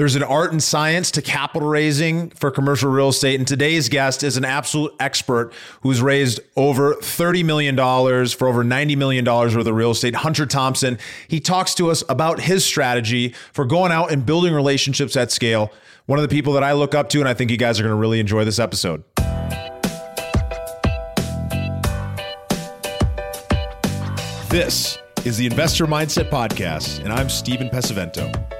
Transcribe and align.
There's 0.00 0.16
an 0.16 0.22
art 0.22 0.50
and 0.50 0.62
science 0.62 1.10
to 1.10 1.20
capital 1.20 1.68
raising 1.68 2.30
for 2.30 2.50
commercial 2.50 2.90
real 2.90 3.10
estate. 3.10 3.38
And 3.38 3.46
today's 3.46 3.90
guest 3.90 4.22
is 4.22 4.38
an 4.38 4.46
absolute 4.46 4.94
expert 4.98 5.52
who's 5.82 6.00
raised 6.00 6.40
over 6.56 6.94
$30 6.94 7.44
million 7.44 7.76
for 7.76 8.48
over 8.48 8.64
$90 8.64 8.96
million 8.96 9.26
worth 9.26 9.54
of 9.54 9.66
real 9.66 9.90
estate. 9.90 10.14
Hunter 10.14 10.46
Thompson. 10.46 10.96
He 11.28 11.38
talks 11.38 11.74
to 11.74 11.90
us 11.90 12.02
about 12.08 12.40
his 12.40 12.64
strategy 12.64 13.34
for 13.52 13.66
going 13.66 13.92
out 13.92 14.10
and 14.10 14.24
building 14.24 14.54
relationships 14.54 15.18
at 15.18 15.30
scale. 15.30 15.70
One 16.06 16.18
of 16.18 16.22
the 16.22 16.34
people 16.34 16.54
that 16.54 16.64
I 16.64 16.72
look 16.72 16.94
up 16.94 17.10
to, 17.10 17.18
and 17.18 17.28
I 17.28 17.34
think 17.34 17.50
you 17.50 17.58
guys 17.58 17.78
are 17.78 17.82
going 17.82 17.94
to 17.94 18.00
really 18.00 18.20
enjoy 18.20 18.46
this 18.46 18.58
episode. 18.58 19.04
This 24.48 24.96
is 25.26 25.36
the 25.36 25.44
Investor 25.44 25.86
Mindset 25.86 26.30
Podcast, 26.30 27.04
and 27.04 27.12
I'm 27.12 27.28
Stephen 27.28 27.68
Pesavento. 27.68 28.59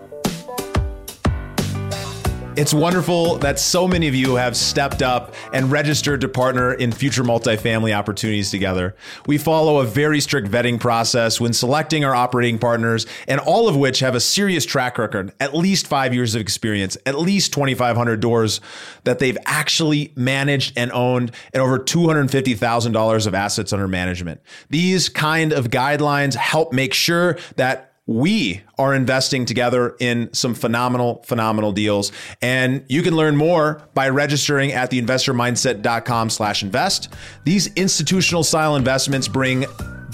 It's 2.57 2.73
wonderful 2.73 3.37
that 3.37 3.59
so 3.59 3.87
many 3.87 4.09
of 4.09 4.13
you 4.13 4.35
have 4.35 4.57
stepped 4.57 5.01
up 5.01 5.33
and 5.53 5.71
registered 5.71 6.19
to 6.19 6.27
partner 6.27 6.73
in 6.73 6.91
future 6.91 7.23
multifamily 7.23 7.95
opportunities 7.95 8.51
together. 8.51 8.93
We 9.25 9.37
follow 9.37 9.79
a 9.79 9.85
very 9.85 10.19
strict 10.19 10.49
vetting 10.49 10.77
process 10.77 11.39
when 11.39 11.53
selecting 11.53 12.03
our 12.03 12.13
operating 12.13 12.59
partners, 12.59 13.07
and 13.25 13.39
all 13.39 13.69
of 13.69 13.77
which 13.77 14.01
have 14.01 14.15
a 14.15 14.19
serious 14.19 14.65
track 14.65 14.97
record, 14.97 15.31
at 15.39 15.55
least 15.55 15.87
five 15.87 16.13
years 16.13 16.35
of 16.35 16.41
experience, 16.41 16.97
at 17.05 17.17
least 17.17 17.53
2,500 17.53 18.19
doors 18.19 18.59
that 19.05 19.19
they've 19.19 19.37
actually 19.45 20.11
managed 20.17 20.77
and 20.77 20.91
owned, 20.91 21.31
and 21.53 21.63
over 21.63 21.79
$250,000 21.79 23.27
of 23.27 23.33
assets 23.33 23.71
under 23.71 23.87
management. 23.87 24.41
These 24.69 25.07
kind 25.07 25.53
of 25.53 25.69
guidelines 25.69 26.35
help 26.35 26.73
make 26.73 26.93
sure 26.93 27.37
that 27.55 27.90
we 28.07 28.61
are 28.77 28.93
investing 28.93 29.45
together 29.45 29.95
in 29.99 30.33
some 30.33 30.53
phenomenal, 30.53 31.23
phenomenal 31.25 31.71
deals. 31.71 32.11
And 32.41 32.83
you 32.89 33.03
can 33.03 33.15
learn 33.15 33.35
more 33.35 33.87
by 33.93 34.09
registering 34.09 34.71
at 34.71 34.91
theinvestormindset.com 34.91 36.29
slash 36.29 36.63
invest. 36.63 37.13
These 37.43 37.67
institutional 37.75 38.43
style 38.43 38.75
investments 38.75 39.27
bring 39.27 39.65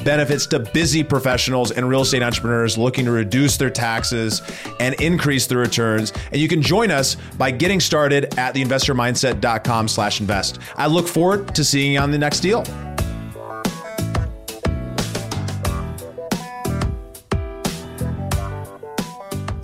benefits 0.03 0.45
to 0.47 0.59
busy 0.59 1.03
professionals 1.03 1.71
and 1.71 1.89
real 1.89 2.01
estate 2.01 2.21
entrepreneurs 2.21 2.77
looking 2.77 3.05
to 3.05 3.11
reduce 3.11 3.57
their 3.57 3.69
taxes 3.69 4.41
and 4.79 4.93
increase 5.01 5.47
their 5.47 5.57
returns. 5.57 6.13
And 6.31 6.39
you 6.39 6.47
can 6.47 6.61
join 6.61 6.91
us 6.91 7.15
by 7.37 7.51
getting 7.51 7.79
started 7.79 8.37
at 8.37 8.53
theinvestormindset.com 8.53 9.87
slash 9.87 10.19
invest. 10.19 10.59
I 10.75 10.87
look 10.87 11.07
forward 11.07 11.55
to 11.55 11.63
seeing 11.63 11.93
you 11.93 11.99
on 11.99 12.11
the 12.11 12.17
next 12.17 12.41
deal. 12.41 12.63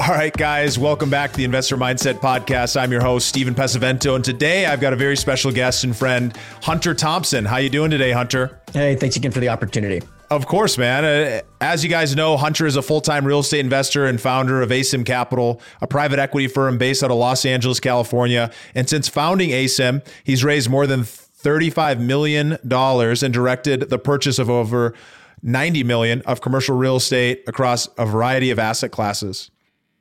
All 0.03 0.09
right, 0.09 0.35
guys, 0.35 0.77
welcome 0.77 1.09
back 1.09 1.31
to 1.31 1.37
the 1.37 1.45
Investor 1.45 1.77
Mindset 1.77 2.15
Podcast. 2.15 2.75
I'm 2.75 2.91
your 2.91 2.99
host, 2.99 3.25
Stephen 3.25 3.55
Pesavento, 3.55 4.15
and 4.15 4.25
today 4.25 4.65
I've 4.65 4.81
got 4.81 4.91
a 4.91 4.97
very 4.97 5.15
special 5.15 5.49
guest 5.49 5.85
and 5.85 5.95
friend, 5.95 6.37
Hunter 6.61 6.93
Thompson. 6.93 7.45
How 7.45 7.55
you 7.55 7.69
doing 7.69 7.89
today, 7.89 8.11
Hunter? 8.11 8.59
Hey, 8.73 8.97
thanks 8.97 9.15
again 9.15 9.31
for 9.31 9.39
the 9.39 9.47
opportunity. 9.47 10.01
Of 10.29 10.45
course, 10.45 10.77
man. 10.77 11.05
Uh, 11.05 11.39
as 11.61 11.85
you 11.85 11.89
guys 11.89 12.17
know, 12.17 12.35
Hunter 12.35 12.65
is 12.65 12.75
a 12.75 12.81
full-time 12.81 13.25
real 13.25 13.39
estate 13.39 13.61
investor 13.61 14.05
and 14.05 14.19
founder 14.19 14.61
of 14.61 14.71
Asym 14.71 15.05
Capital, 15.05 15.61
a 15.79 15.87
private 15.87 16.19
equity 16.19 16.49
firm 16.49 16.77
based 16.77 17.01
out 17.01 17.09
of 17.09 17.15
Los 17.15 17.45
Angeles, 17.45 17.79
California. 17.79 18.51
And 18.75 18.89
since 18.89 19.07
founding 19.07 19.51
Asym, 19.51 20.05
he's 20.25 20.43
raised 20.43 20.69
more 20.69 20.85
than 20.85 21.03
$35 21.03 22.01
million 22.01 22.57
and 22.61 23.33
directed 23.33 23.89
the 23.89 23.99
purchase 23.99 24.37
of 24.37 24.49
over 24.49 24.95
90 25.43 25.85
million 25.85 26.21
of 26.23 26.41
commercial 26.41 26.75
real 26.75 26.97
estate 26.97 27.43
across 27.47 27.87
a 27.97 28.05
variety 28.05 28.51
of 28.51 28.59
asset 28.59 28.91
classes. 28.91 29.49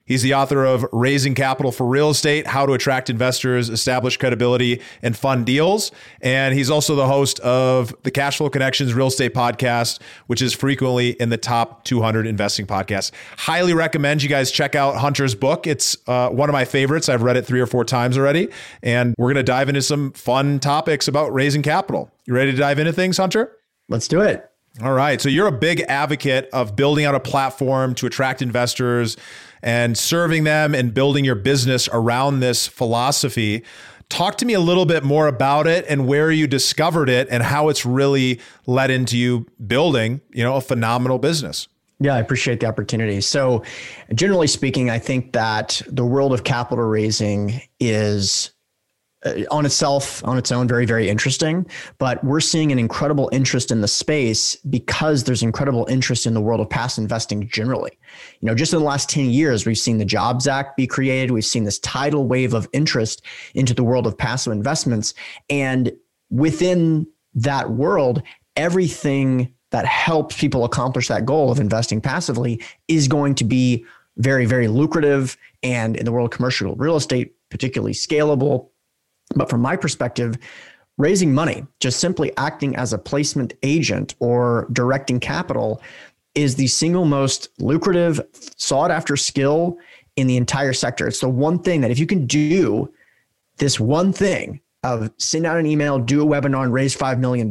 He's 0.04 0.22
the 0.22 0.34
author 0.34 0.64
of 0.64 0.84
Raising 0.92 1.34
Capital 1.34 1.70
for 1.70 1.86
Real 1.86 2.10
Estate 2.10 2.46
How 2.46 2.66
to 2.66 2.72
Attract 2.72 3.08
Investors, 3.08 3.70
Establish 3.70 4.16
Credibility, 4.16 4.80
and 5.00 5.16
Fund 5.16 5.46
Deals. 5.46 5.92
And 6.20 6.54
he's 6.54 6.70
also 6.70 6.96
the 6.96 7.06
host 7.06 7.38
of 7.40 7.94
the 8.02 8.10
Cashflow 8.10 8.50
Connections 8.50 8.94
Real 8.94 9.06
Estate 9.06 9.32
Podcast, 9.32 10.00
which 10.26 10.42
is 10.42 10.52
frequently 10.52 11.10
in 11.10 11.28
the 11.28 11.36
top 11.36 11.84
200 11.84 12.26
investing 12.26 12.66
podcasts. 12.66 13.12
Highly 13.38 13.74
recommend 13.74 14.22
you 14.22 14.28
guys 14.28 14.50
check 14.50 14.74
out 14.74 14.96
Hunter's 14.96 15.34
book. 15.36 15.66
It's 15.66 15.96
uh, 16.08 16.30
one 16.30 16.48
of 16.48 16.52
my 16.52 16.64
favorites. 16.64 17.08
I've 17.08 17.22
read 17.22 17.36
it 17.36 17.46
three 17.46 17.60
or 17.60 17.66
four 17.66 17.84
times 17.84 18.18
already. 18.18 18.48
And 18.82 19.14
we're 19.18 19.28
going 19.28 19.36
to 19.36 19.42
dive 19.44 19.68
into 19.68 19.82
some 19.82 20.12
fun 20.12 20.58
topics 20.58 21.06
about 21.06 21.32
raising 21.32 21.62
capital. 21.62 22.10
You 22.26 22.34
ready 22.34 22.50
to 22.50 22.58
dive 22.58 22.78
into 22.78 22.92
things, 22.92 23.18
Hunter? 23.18 23.56
Let's 23.88 24.08
do 24.08 24.20
it. 24.20 24.48
All 24.80 24.92
right. 24.92 25.20
So 25.20 25.28
you're 25.28 25.48
a 25.48 25.52
big 25.52 25.82
advocate 25.82 26.48
of 26.52 26.74
building 26.74 27.04
out 27.04 27.14
a 27.14 27.20
platform 27.20 27.94
to 27.96 28.06
attract 28.06 28.40
investors 28.40 29.18
and 29.62 29.96
serving 29.96 30.44
them 30.44 30.74
and 30.74 30.92
building 30.92 31.24
your 31.24 31.34
business 31.34 31.88
around 31.92 32.40
this 32.40 32.66
philosophy. 32.66 33.62
Talk 34.08 34.36
to 34.38 34.46
me 34.46 34.54
a 34.54 34.60
little 34.60 34.84
bit 34.84 35.04
more 35.04 35.26
about 35.26 35.66
it 35.66 35.86
and 35.88 36.06
where 36.06 36.30
you 36.30 36.46
discovered 36.46 37.08
it 37.08 37.28
and 37.30 37.42
how 37.42 37.68
it's 37.68 37.86
really 37.86 38.40
led 38.66 38.90
into 38.90 39.16
you 39.16 39.46
building, 39.66 40.20
you 40.32 40.44
know, 40.44 40.56
a 40.56 40.60
phenomenal 40.60 41.18
business. 41.18 41.68
Yeah, 42.00 42.14
I 42.14 42.18
appreciate 42.18 42.60
the 42.60 42.66
opportunity. 42.66 43.20
So, 43.20 43.62
generally 44.12 44.48
speaking, 44.48 44.90
I 44.90 44.98
think 44.98 45.32
that 45.32 45.80
the 45.86 46.04
world 46.04 46.32
of 46.32 46.42
capital 46.42 46.84
raising 46.84 47.62
is 47.78 48.51
Uh, 49.24 49.42
on 49.52 49.64
itself, 49.64 50.24
on 50.24 50.36
its 50.36 50.50
own, 50.50 50.66
very, 50.66 50.84
very 50.84 51.08
interesting. 51.08 51.64
But 51.98 52.22
we're 52.24 52.40
seeing 52.40 52.72
an 52.72 52.78
incredible 52.78 53.28
interest 53.32 53.70
in 53.70 53.80
the 53.80 53.86
space 53.86 54.56
because 54.56 55.24
there's 55.24 55.44
incredible 55.44 55.86
interest 55.88 56.26
in 56.26 56.34
the 56.34 56.40
world 56.40 56.60
of 56.60 56.68
passive 56.68 57.02
investing 57.02 57.46
generally. 57.48 57.92
You 58.40 58.46
know, 58.46 58.54
just 58.54 58.72
in 58.72 58.80
the 58.80 58.84
last 58.84 59.08
10 59.08 59.26
years, 59.26 59.64
we've 59.64 59.78
seen 59.78 59.98
the 59.98 60.04
Jobs 60.04 60.48
Act 60.48 60.76
be 60.76 60.88
created. 60.88 61.30
We've 61.30 61.44
seen 61.44 61.62
this 61.62 61.78
tidal 61.78 62.26
wave 62.26 62.52
of 62.52 62.68
interest 62.72 63.24
into 63.54 63.74
the 63.74 63.84
world 63.84 64.08
of 64.08 64.18
passive 64.18 64.52
investments. 64.52 65.14
And 65.48 65.92
within 66.30 67.06
that 67.34 67.70
world, 67.70 68.22
everything 68.56 69.54
that 69.70 69.86
helps 69.86 70.38
people 70.38 70.64
accomplish 70.64 71.08
that 71.08 71.24
goal 71.26 71.52
of 71.52 71.60
investing 71.60 72.00
passively 72.00 72.60
is 72.88 73.06
going 73.06 73.36
to 73.36 73.44
be 73.44 73.84
very, 74.16 74.46
very 74.46 74.66
lucrative. 74.66 75.36
And 75.62 75.96
in 75.96 76.04
the 76.04 76.12
world 76.12 76.32
of 76.32 76.36
commercial 76.36 76.74
real 76.74 76.96
estate, 76.96 77.34
particularly 77.50 77.92
scalable, 77.92 78.70
but 79.36 79.50
from 79.50 79.60
my 79.60 79.76
perspective, 79.76 80.36
raising 80.98 81.34
money, 81.34 81.66
just 81.80 82.00
simply 82.00 82.36
acting 82.36 82.76
as 82.76 82.92
a 82.92 82.98
placement 82.98 83.54
agent 83.62 84.14
or 84.18 84.68
directing 84.72 85.20
capital, 85.20 85.80
is 86.34 86.54
the 86.54 86.66
single 86.66 87.04
most 87.04 87.48
lucrative, 87.58 88.20
sought 88.56 88.90
after 88.90 89.16
skill 89.16 89.78
in 90.16 90.26
the 90.26 90.36
entire 90.36 90.72
sector. 90.72 91.06
It's 91.06 91.20
the 91.20 91.28
one 91.28 91.58
thing 91.58 91.80
that 91.82 91.90
if 91.90 91.98
you 91.98 92.06
can 92.06 92.26
do 92.26 92.92
this 93.58 93.78
one 93.78 94.12
thing 94.12 94.60
of 94.82 95.10
send 95.18 95.46
out 95.46 95.58
an 95.58 95.66
email, 95.66 95.98
do 95.98 96.22
a 96.22 96.26
webinar, 96.26 96.64
and 96.64 96.72
raise 96.72 96.96
$5 96.96 97.18
million, 97.18 97.50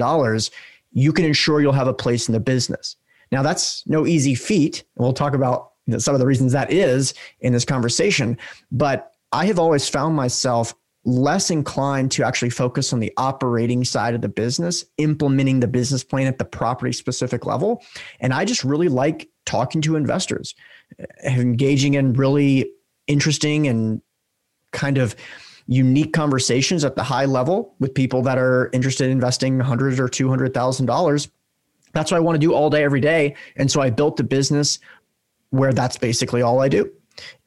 you 0.92 1.14
can 1.14 1.26
ensure 1.26 1.62
you'll 1.62 1.72
have 1.72 1.88
a 1.88 1.94
place 1.94 2.28
in 2.28 2.34
the 2.34 2.40
business. 2.40 2.98
Now, 3.32 3.42
that's 3.42 3.88
no 3.88 4.06
easy 4.06 4.36
feat. 4.36 4.84
We'll 4.96 5.14
talk 5.14 5.34
about 5.34 5.72
some 5.98 6.14
of 6.14 6.20
the 6.20 6.28
reasons 6.28 6.52
that 6.52 6.72
is 6.72 7.14
in 7.40 7.54
this 7.54 7.66
conversation. 7.66 8.38
But 8.72 9.14
I 9.32 9.46
have 9.46 9.60
always 9.60 9.88
found 9.88 10.16
myself 10.16 10.76
less 11.04 11.50
inclined 11.50 12.12
to 12.12 12.24
actually 12.24 12.50
focus 12.50 12.94
on 12.94 13.00
the 13.00 13.12
operating 13.18 13.84
side 13.84 14.14
of 14.14 14.22
the 14.22 14.30
business, 14.30 14.86
implementing 14.98 15.60
the 15.60 15.68
business 15.68 16.04
plan 16.04 16.28
at 16.28 16.38
the 16.38 16.46
property 16.46 16.94
specific 16.94 17.46
level. 17.46 17.84
And 18.20 18.34
I 18.34 18.46
just 18.46 18.64
really 18.64 18.88
like 18.88 19.28
talking 19.46 19.82
to 19.82 19.96
investors, 19.96 20.54
eh, 21.00 21.40
engaging 21.40 21.96
in 21.96 22.14
really 22.14 22.72
interesting 23.08 23.68
and 23.68 24.02
kind 24.72 24.98
of 24.98 25.16
unique 25.68 26.14
conversations 26.14 26.84
at 26.84 26.96
the 26.96 27.04
high 27.04 27.26
level 27.26 27.76
with 27.80 27.94
people 27.94 28.22
that 28.24 28.38
are 28.38 28.70
interested 28.74 29.06
in 29.06 29.12
investing 29.12 29.60
hundreds 29.60 30.00
or 30.00 30.08
two 30.08 30.30
hundred 30.30 30.54
thousand 30.54 30.86
dollars. 30.86 31.30
That's 31.94 32.12
what 32.12 32.18
I 32.18 32.22
want 32.22 32.36
to 32.36 32.40
do 32.40 32.54
all 32.54 32.70
day, 32.70 32.84
every 32.84 33.02
day. 33.02 33.36
And 33.58 33.70
so 33.70 33.82
I 33.82 33.90
built 33.90 34.20
a 34.20 34.24
business 34.24 34.80
where 35.50 35.74
that's 35.74 35.98
basically 35.98 36.42
all 36.42 36.62
I 36.62 36.70
do 36.70 36.90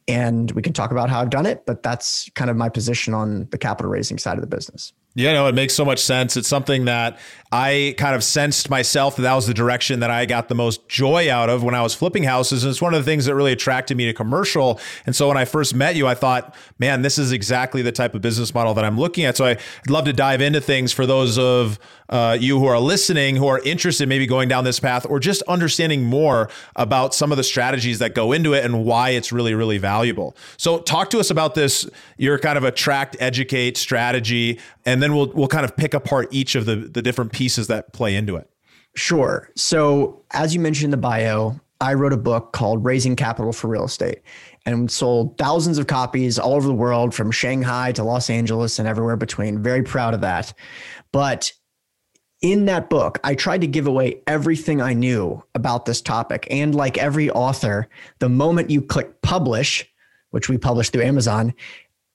and 0.07 0.51
we 0.53 0.63
can 0.63 0.73
talk 0.73 0.91
about 0.91 1.09
how 1.11 1.21
I've 1.21 1.31
done 1.31 1.47
it, 1.47 1.65
but 1.67 1.83
that's 1.83 2.29
kind 2.35 2.51
of 2.51 2.57
my 2.57 2.69
position 2.69 3.15
on 3.15 3.49
the 3.51 3.59
capital 3.59 3.91
raising 3.91 4.19
side 4.19 4.37
of 4.37 4.41
the 4.41 4.47
business. 4.47 4.93
Yeah, 5.17 5.33
no, 5.33 5.47
it 5.47 5.55
makes 5.55 5.75
so 5.75 5.85
much 5.85 6.01
sense. 6.01 6.37
It's 6.37 6.49
something 6.49 6.87
that 6.87 7.19
I 7.53 7.95
kind 7.99 8.17
of 8.17 8.25
sensed 8.25 8.69
myself 8.69 9.15
that 9.15 9.23
that 9.23 9.35
was 9.35 9.47
the 9.47 9.55
direction 9.55 10.01
that 10.01 10.11
I 10.11 10.27
got 10.27 10.49
the 10.49 10.57
most 10.57 10.89
joy 10.89 11.31
out 11.31 11.49
of 11.49 11.63
when 11.63 11.73
I 11.73 11.83
was 11.83 11.95
flipping 11.95 12.25
houses. 12.25 12.65
And 12.65 12.71
it's 12.73 12.83
one 12.83 12.95
of 12.95 13.05
the 13.05 13.09
things 13.09 13.27
that 13.27 13.37
really 13.37 13.53
attracted 13.53 13.97
me 13.97 14.07
to 14.07 14.13
commercial. 14.13 14.81
And 15.07 15.15
so 15.15 15.29
when 15.29 15.37
I 15.37 15.45
first 15.45 15.73
met 15.73 15.95
you, 15.95 16.09
I 16.09 16.17
thought, 16.17 16.53
man, 16.81 17.03
this 17.03 17.17
is 17.17 17.31
exactly 17.31 17.81
the 17.81 17.93
type 17.93 18.17
of 18.17 18.23
business 18.23 18.53
model 18.53 18.75
that 18.75 18.85
I'm 18.85 18.99
looking 18.99 19.25
at. 19.25 19.37
So 19.37 19.45
I'd 19.45 19.61
love 19.89 20.05
to 20.07 20.13
dive 20.13 20.41
into 20.41 20.61
things 20.61 20.93
for 20.93 21.07
those 21.07 21.39
of 21.39 21.79
uh, 22.09 22.37
you 22.39 22.59
who 22.59 22.67
are 22.67 22.81
listening, 22.81 23.37
who 23.37 23.47
are 23.47 23.61
interested 23.61 24.09
maybe 24.09 24.27
going 24.27 24.49
down 24.49 24.65
this 24.65 24.81
path 24.81 25.07
or 25.09 25.21
just 25.21 25.41
understanding 25.43 26.03
more 26.03 26.51
about 26.75 27.15
some 27.15 27.31
of 27.31 27.37
the 27.37 27.45
strategies 27.45 28.01
that 28.01 28.17
go 28.17 28.33
into 28.33 28.53
it 28.53 28.65
and 28.65 28.85
why 28.85 29.11
it's 29.11 29.31
really, 29.31 29.55
really 29.55 29.79
valuable. 29.79 30.37
So 30.57 30.81
talk 30.81 31.09
to 31.11 31.21
us 31.21 31.31
about 31.31 31.55
this, 31.55 31.89
your 32.19 32.37
kind 32.39 32.59
of 32.59 32.65
attract, 32.65 33.17
educate 33.21 33.77
strategy, 33.77 34.59
and 34.85 35.04
then 35.05 35.15
we'll 35.15 35.31
we'll 35.35 35.49
kind 35.49 35.65
of 35.65 35.77
pick 35.77 35.95
apart 35.95 36.29
each 36.33 36.55
of 36.55 36.65
the, 36.65 36.77
the 36.77 37.03
different 37.03 37.33
pieces 37.33 37.67
that 37.69 37.93
play 37.93 38.17
into 38.17 38.37
it? 38.37 38.49
Sure. 38.97 39.51
So, 39.57 40.25
as 40.33 40.55
you 40.55 40.61
mentioned 40.61 40.87
in 40.87 40.91
the 40.93 40.97
bio, 40.97 41.61
I 41.81 41.95
wrote 41.95 42.13
a 42.13 42.19
book 42.19 42.53
called 42.53 42.85
Raising 42.85 43.17
Capital 43.17 43.53
for 43.53 43.69
Real 43.69 43.85
Estate 43.85 44.23
and 44.65 44.91
sold 44.91 45.37
thousands 45.37 45.79
of 45.79 45.87
copies 45.87 46.39
all 46.39 46.55
over 46.55 46.67
the 46.67 46.75
world 46.75 47.15
from 47.15 47.31
Shanghai 47.31 47.93
to 47.93 48.05
Los 48.05 48.31
Angeles 48.31 48.79
and 48.79 48.89
everywhere 48.89 49.17
between. 49.17 49.63
Very 49.63 49.83
proud 49.83 50.15
of 50.15 50.23
that. 50.23 50.55
But 51.13 51.53
in 52.41 52.67
that 52.67 52.89
book, 52.89 53.19
I 53.25 53.35
tried 53.35 53.61
to 53.63 53.67
give 53.67 53.87
away 53.87 54.23
everything 54.27 54.81
I 54.81 54.95
knew 54.95 55.43
about 55.55 55.85
this 55.85 56.01
topic. 56.01 56.47
And 56.51 56.75
like 56.75 56.97
every 56.97 57.31
author, 57.31 57.89
the 58.21 58.29
moment 58.29 58.71
you 58.71 58.81
click 58.81 59.21
publish, 59.23 59.87
which 60.31 60.49
we 60.49 60.57
published 60.57 60.93
through 60.93 61.05
Amazon, 61.05 61.53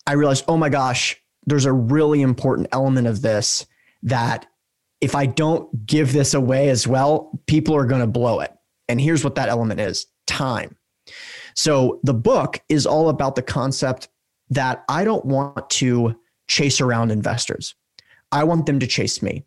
I 0.07 0.13
realized, 0.13 0.45
oh 0.47 0.57
my 0.57 0.69
gosh, 0.69 1.21
there's 1.49 1.65
a 1.65 1.73
really 1.73 2.21
important 2.21 2.67
element 2.71 3.07
of 3.07 3.21
this 3.21 3.65
that 4.03 4.45
if 5.01 5.15
I 5.15 5.25
don't 5.25 5.85
give 5.85 6.13
this 6.13 6.33
away 6.33 6.69
as 6.69 6.87
well, 6.87 7.31
people 7.47 7.75
are 7.75 7.85
going 7.85 8.01
to 8.01 8.07
blow 8.07 8.39
it. 8.39 8.51
And 8.87 8.99
here's 8.99 9.23
what 9.23 9.35
that 9.35 9.49
element 9.49 9.79
is 9.79 10.07
time. 10.27 10.75
So 11.55 11.99
the 12.03 12.13
book 12.13 12.61
is 12.69 12.85
all 12.85 13.09
about 13.09 13.35
the 13.35 13.41
concept 13.41 14.09
that 14.49 14.83
I 14.89 15.03
don't 15.03 15.25
want 15.25 15.69
to 15.71 16.15
chase 16.47 16.81
around 16.81 17.11
investors. 17.11 17.75
I 18.31 18.43
want 18.43 18.65
them 18.65 18.79
to 18.79 18.87
chase 18.87 19.21
me. 19.21 19.45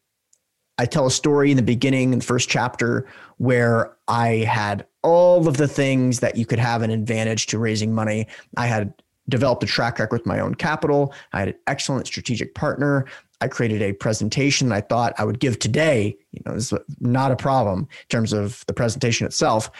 I 0.78 0.87
tell 0.87 1.06
a 1.06 1.10
story 1.10 1.50
in 1.50 1.56
the 1.56 1.62
beginning, 1.62 2.12
in 2.12 2.19
the 2.20 2.25
first 2.25 2.49
chapter, 2.49 3.06
where 3.37 3.96
I 4.08 4.28
had 4.38 4.87
all 5.02 5.46
of 5.46 5.56
the 5.56 5.69
things 5.69 6.20
that 6.20 6.37
you 6.37 6.46
could 6.46 6.58
have 6.58 6.82
an 6.82 6.90
advantage 6.90 7.46
to 7.49 7.58
raising 7.58 7.94
money. 7.94 8.26
I 8.56 8.66
had 8.66 8.94
developed 9.28 9.62
a 9.62 9.66
track 9.66 9.98
record 9.98 10.19
with 10.19 10.26
my 10.26 10.40
own 10.40 10.54
capital. 10.54 11.14
I 11.32 11.40
had 11.40 11.48
an 11.48 11.54
excellent 11.66 12.06
strategic 12.06 12.54
partner. 12.54 13.06
I 13.40 13.48
created 13.48 13.82
a 13.82 13.92
presentation 13.92 14.72
I 14.72 14.80
thought 14.80 15.14
I 15.19 15.24
would 15.24 15.40
give 15.40 15.58
today. 15.58 16.16
You 16.32 16.42
know, 16.46 16.54
this 16.54 16.72
is 16.72 16.78
not 17.00 17.32
a 17.32 17.36
problem 17.36 17.80
in 17.80 18.08
terms 18.08 18.32
of 18.32 18.64
the 18.66 18.72
presentation 18.72 19.26
itself. 19.26 19.70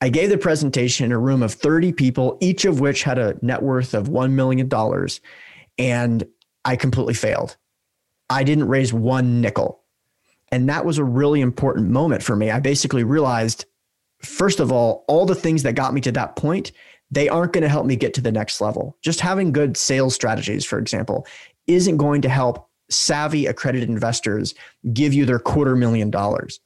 I 0.00 0.08
gave 0.08 0.30
the 0.30 0.38
presentation 0.38 1.04
in 1.04 1.12
a 1.12 1.18
room 1.18 1.42
of 1.42 1.52
30 1.52 1.92
people, 1.92 2.38
each 2.40 2.64
of 2.64 2.80
which 2.80 3.02
had 3.02 3.18
a 3.18 3.36
net 3.42 3.62
worth 3.62 3.92
of 3.92 4.08
$1 4.08 4.32
million. 4.32 4.70
And 5.78 6.26
I 6.64 6.76
completely 6.76 7.14
failed. 7.14 7.56
I 8.30 8.44
didn't 8.44 8.68
raise 8.68 8.92
one 8.92 9.40
nickel. 9.40 9.82
And 10.52 10.68
that 10.68 10.84
was 10.84 10.98
a 10.98 11.04
really 11.04 11.40
important 11.40 11.90
moment 11.90 12.22
for 12.22 12.34
me. 12.34 12.50
I 12.50 12.60
basically 12.60 13.04
realized, 13.04 13.66
first 14.22 14.60
of 14.60 14.72
all, 14.72 15.04
all 15.06 15.26
the 15.26 15.34
things 15.34 15.62
that 15.64 15.74
got 15.74 15.92
me 15.92 16.00
to 16.02 16.12
that 16.12 16.36
point, 16.36 16.72
they 17.10 17.28
aren't 17.28 17.52
going 17.52 17.62
to 17.62 17.68
help 17.68 17.86
me 17.86 17.96
get 17.96 18.14
to 18.14 18.20
the 18.20 18.32
next 18.32 18.60
level. 18.60 18.96
Just 19.02 19.20
having 19.20 19.52
good 19.52 19.76
sales 19.76 20.14
strategies, 20.14 20.64
for 20.64 20.78
example, 20.78 21.26
isn't 21.66 21.96
going 21.96 22.22
to 22.22 22.28
help 22.28 22.68
savvy 22.88 23.46
accredited 23.46 23.88
investors 23.88 24.54
give 24.92 25.14
you 25.14 25.24
their 25.24 25.38
quarter 25.38 25.76
million 25.76 26.10
dollars. 26.10 26.60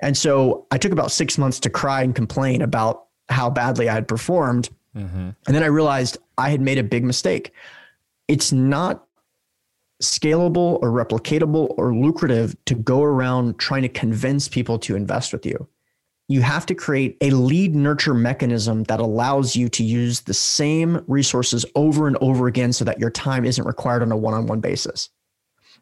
And 0.00 0.16
so 0.16 0.66
I 0.70 0.78
took 0.78 0.92
about 0.92 1.10
six 1.10 1.38
months 1.38 1.58
to 1.60 1.70
cry 1.70 2.02
and 2.02 2.14
complain 2.14 2.62
about 2.62 3.06
how 3.28 3.48
badly 3.48 3.88
I 3.88 3.94
had 3.94 4.08
performed. 4.08 4.68
Mm-hmm. 4.96 5.30
And 5.46 5.56
then 5.56 5.62
I 5.62 5.66
realized 5.66 6.18
I 6.36 6.50
had 6.50 6.60
made 6.60 6.78
a 6.78 6.82
big 6.82 7.04
mistake. 7.04 7.52
It's 8.28 8.52
not 8.52 9.06
scalable 10.02 10.78
or 10.82 10.90
replicatable 10.90 11.74
or 11.78 11.94
lucrative 11.94 12.56
to 12.66 12.74
go 12.74 13.02
around 13.02 13.58
trying 13.58 13.82
to 13.82 13.88
convince 13.88 14.48
people 14.48 14.78
to 14.80 14.96
invest 14.96 15.32
with 15.32 15.46
you. 15.46 15.68
You 16.32 16.40
have 16.40 16.64
to 16.64 16.74
create 16.74 17.18
a 17.20 17.28
lead 17.28 17.74
nurture 17.74 18.14
mechanism 18.14 18.84
that 18.84 19.00
allows 19.00 19.54
you 19.54 19.68
to 19.68 19.84
use 19.84 20.22
the 20.22 20.32
same 20.32 21.04
resources 21.06 21.66
over 21.74 22.08
and 22.08 22.16
over 22.22 22.46
again 22.46 22.72
so 22.72 22.86
that 22.86 22.98
your 22.98 23.10
time 23.10 23.44
isn't 23.44 23.66
required 23.66 24.00
on 24.00 24.10
a 24.10 24.16
one 24.16 24.32
on 24.32 24.46
one 24.46 24.60
basis. 24.60 25.10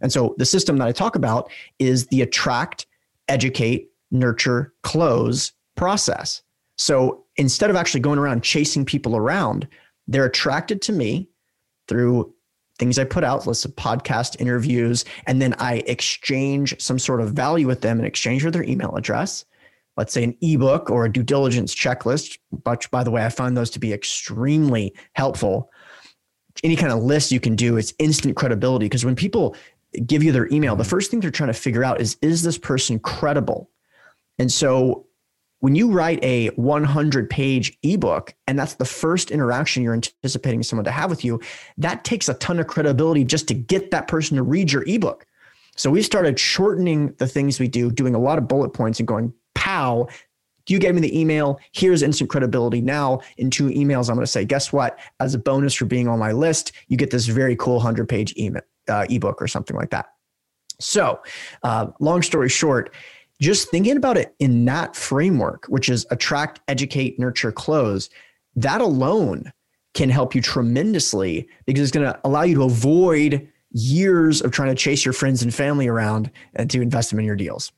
And 0.01 0.13
so 0.13 0.35
the 0.39 0.45
system 0.45 0.77
that 0.79 0.89
I 0.89 0.93
talk 0.93 1.15
about 1.15 1.53
is 1.79 2.09
the 2.09 2.23
attract, 2.23 2.87
educate, 3.29 3.91
nurture, 4.11 4.75
close 4.83 5.53
process. 5.77 6.43
So 6.75 7.25
instead 7.37 7.71
of 7.71 7.77
actually 7.77 8.01
going 8.01 8.19
around 8.19 8.43
chasing 8.43 8.85
people 8.85 9.17
around, 9.17 9.69
they're 10.09 10.25
attracted 10.25 10.83
to 10.83 10.93
me 10.93 11.29
through 11.87 12.35
things 12.81 12.99
I 12.99 13.05
put 13.05 13.23
out, 13.23 13.47
lists 13.47 13.65
of 13.65 13.77
podcast 13.77 14.41
interviews, 14.41 15.05
and 15.29 15.41
then 15.41 15.55
I 15.61 15.85
exchange 15.87 16.75
some 16.81 16.99
sort 16.99 17.21
of 17.21 17.35
value 17.35 17.69
with 17.69 17.83
them 17.83 18.01
in 18.01 18.05
exchange 18.05 18.43
for 18.43 18.51
their 18.51 18.65
email 18.65 18.97
address. 18.97 19.45
Let's 20.01 20.15
say 20.15 20.25
an 20.25 20.35
ebook 20.41 20.89
or 20.89 21.05
a 21.05 21.13
due 21.13 21.23
diligence 21.23 21.75
checklist, 21.75 22.39
which 22.65 22.91
by 22.91 23.05
the 23.05 23.11
way, 23.11 23.23
I 23.23 23.29
find 23.29 23.55
those 23.55 23.69
to 23.73 23.79
be 23.79 23.93
extremely 23.93 24.95
helpful. 25.13 25.71
Any 26.65 26.75
kind 26.75 26.91
of 26.91 27.03
list 27.03 27.33
you 27.33 27.39
can 27.39 27.55
do 27.55 27.77
is 27.77 27.95
instant 27.99 28.35
credibility 28.35 28.87
because 28.87 29.05
when 29.05 29.15
people 29.15 29.55
give 30.07 30.23
you 30.23 30.33
their 30.33 30.49
email, 30.51 30.75
the 30.75 30.85
first 30.85 31.11
thing 31.11 31.21
they're 31.21 31.31
trying 31.31 31.53
to 31.53 31.53
figure 31.53 31.85
out 31.85 32.01
is 32.01 32.17
is 32.23 32.43
this 32.43 32.57
person 32.57 32.99
credible? 32.99 33.71
And 34.39 34.51
so 34.51 35.07
when 35.59 35.75
you 35.75 35.93
write 35.93 36.25
a 36.25 36.47
100 36.49 37.29
page 37.29 37.77
ebook 37.83 38.33
and 38.47 38.59
that's 38.59 38.77
the 38.77 38.87
first 38.87 39.31
interaction 39.31 39.83
you're 39.83 39.93
anticipating 39.93 40.63
someone 40.63 40.87
to 40.87 40.91
have 40.91 41.11
with 41.11 41.27
you, 41.27 41.43
that 41.77 42.05
takes 42.05 42.27
a 42.27 42.35
ton 42.35 42.59
of 42.59 42.67
credibility 42.67 43.23
just 43.23 43.49
to 43.49 43.55
get 43.55 43.91
that 43.91 44.09
person 44.09 44.39
to 44.39 44.43
read 44.43 44.73
your 44.73 44.89
ebook. 44.89 45.27
So 45.77 45.91
we 45.91 46.01
started 46.01 46.39
shortening 46.39 47.13
the 47.19 47.27
things 47.27 47.61
we 47.61 47.69
do, 47.69 47.91
doing 47.91 48.15
a 48.15 48.19
lot 48.19 48.39
of 48.39 48.49
bullet 48.49 48.71
points 48.71 48.99
and 48.99 49.07
going, 49.07 49.35
pow, 49.61 50.09
you 50.69 50.79
gave 50.79 50.95
me 50.95 51.01
the 51.01 51.19
email. 51.19 51.61
Here's 51.73 52.03
instant 52.03 52.31
credibility. 52.31 52.81
Now, 52.81 53.21
in 53.37 53.51
two 53.51 53.69
emails, 53.69 54.09
I'm 54.09 54.15
going 54.15 54.25
to 54.25 54.31
say, 54.31 54.45
guess 54.45 54.73
what? 54.73 54.99
As 55.19 55.35
a 55.35 55.39
bonus 55.39 55.75
for 55.75 55.85
being 55.85 56.09
on 56.09 56.19
my 56.19 56.33
list, 56.33 56.73
you 56.89 56.97
get 56.97 57.11
this 57.11 57.27
very 57.27 57.57
cool 57.57 57.75
100 57.75 58.09
page 58.09 58.35
email 58.37 58.63
uh, 58.89 59.07
ebook 59.11 59.43
or 59.43 59.49
something 59.49 59.77
like 59.77 59.91
that. 59.91 60.07
So, 60.79 61.21
uh, 61.63 61.89
long 61.99 62.23
story 62.23 62.49
short, 62.49 62.95
just 63.41 63.69
thinking 63.71 63.97
about 63.97 64.17
it 64.17 64.35
in 64.39 64.65
that 64.67 64.97
framework, 64.97 65.67
which 65.67 65.89
is 65.89 66.07
attract, 66.11 66.61
educate, 66.69 67.19
nurture, 67.19 67.53
close, 67.53 68.09
that 68.57 68.81
alone 68.81 69.53
can 69.95 70.09
help 70.09 70.35
you 70.35 70.41
tremendously 70.41 71.49
because 71.67 71.83
it's 71.83 71.91
going 71.91 72.07
to 72.07 72.19
allow 72.25 72.43
you 72.43 72.55
to 72.55 72.63
avoid 72.63 73.49
years 73.73 74.41
of 74.41 74.53
trying 74.53 74.69
to 74.69 74.75
chase 74.75 75.05
your 75.05 75.13
friends 75.13 75.43
and 75.43 75.55
family 75.55 75.89
around 75.89 76.31
and 76.55 76.71
to 76.71 76.81
invest 76.81 77.11
them 77.11 77.19
in 77.19 77.25
your 77.25 77.37
deals. 77.37 77.73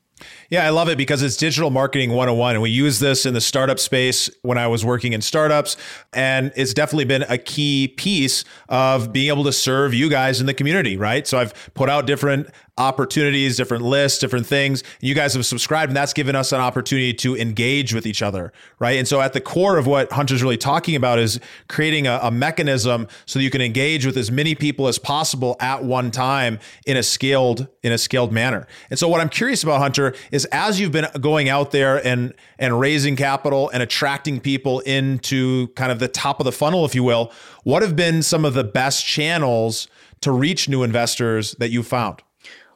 Yeah, 0.49 0.65
I 0.65 0.69
love 0.69 0.89
it 0.89 0.97
because 0.97 1.21
it's 1.21 1.35
digital 1.35 1.69
marketing 1.69 2.11
101. 2.11 2.55
And 2.55 2.61
we 2.61 2.69
use 2.69 2.99
this 2.99 3.25
in 3.25 3.33
the 3.33 3.41
startup 3.41 3.79
space 3.79 4.29
when 4.41 4.57
I 4.57 4.67
was 4.67 4.85
working 4.85 5.13
in 5.13 5.21
startups. 5.21 5.75
And 6.13 6.51
it's 6.55 6.73
definitely 6.73 7.05
been 7.05 7.23
a 7.23 7.37
key 7.37 7.89
piece 7.89 8.45
of 8.69 9.11
being 9.11 9.29
able 9.29 9.43
to 9.45 9.53
serve 9.53 9.93
you 9.93 10.09
guys 10.09 10.39
in 10.39 10.45
the 10.45 10.53
community, 10.53 10.97
right? 10.97 11.27
So 11.27 11.39
I've 11.39 11.53
put 11.73 11.89
out 11.89 12.05
different 12.05 12.47
opportunities, 12.77 13.55
different 13.55 13.83
lists, 13.83 14.17
different 14.17 14.47
things. 14.47 14.83
You 14.99 15.13
guys 15.13 15.35
have 15.35 15.45
subscribed, 15.45 15.91
and 15.91 15.97
that's 15.97 16.13
given 16.13 16.35
us 16.35 16.51
an 16.51 16.59
opportunity 16.59 17.13
to 17.15 17.37
engage 17.37 17.93
with 17.93 18.07
each 18.07 18.23
other, 18.23 18.51
right? 18.79 18.97
And 18.97 19.07
so, 19.07 19.21
at 19.21 19.33
the 19.33 19.41
core 19.41 19.77
of 19.77 19.85
what 19.85 20.11
Hunter's 20.11 20.41
really 20.41 20.57
talking 20.57 20.95
about 20.95 21.19
is 21.19 21.39
creating 21.69 22.07
a, 22.07 22.19
a, 22.23 22.31
mechanism 22.31 23.07
so 23.27 23.37
that 23.37 23.43
you 23.43 23.51
can 23.51 23.61
engage 23.61 24.07
with 24.07 24.17
as 24.17 24.31
many 24.31 24.55
people 24.55 24.87
as 24.87 24.97
possible 24.97 25.55
at 25.59 25.83
one 25.83 26.09
time 26.09 26.59
in 26.87 26.97
a 26.97 27.03
scaled 27.03 27.67
in 27.83 27.91
a 27.91 27.97
scaled 27.97 28.31
manner. 28.31 28.65
And 28.89 28.97
so, 28.97 29.07
what 29.07 29.21
I'm 29.21 29.29
curious 29.29 29.61
about, 29.61 29.79
Hunter, 29.79 30.15
is 30.31 30.45
as 30.45 30.79
you've 30.79 30.91
been 30.91 31.07
going 31.21 31.49
out 31.49 31.71
there 31.71 32.05
and 32.05 32.33
and 32.57 32.79
raising 32.79 33.15
capital 33.15 33.69
and 33.69 33.83
attracting 33.83 34.39
people 34.39 34.79
into 34.79 35.67
kind 35.69 35.91
of 35.91 35.99
the 35.99 36.07
top 36.07 36.39
of 36.39 36.45
the 36.45 36.51
funnel, 36.51 36.85
if 36.85 36.95
you 36.95 37.03
will, 37.03 37.31
what 37.63 37.83
have 37.83 37.95
been 37.95 38.23
some 38.23 38.45
of 38.45 38.55
the 38.55 38.63
best 38.63 39.05
channels 39.05 39.87
to 40.21 40.31
reach 40.31 40.67
new 40.67 40.81
investors 40.81 41.53
that 41.59 41.69
you 41.69 41.83
found? 41.83 42.23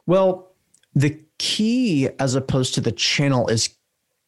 Well, 0.08 0.54
the 0.94 1.20
key 1.38 2.08
as 2.18 2.34
opposed 2.34 2.74
to 2.74 2.80
the 2.80 2.92
channel 2.92 3.46
is 3.48 3.68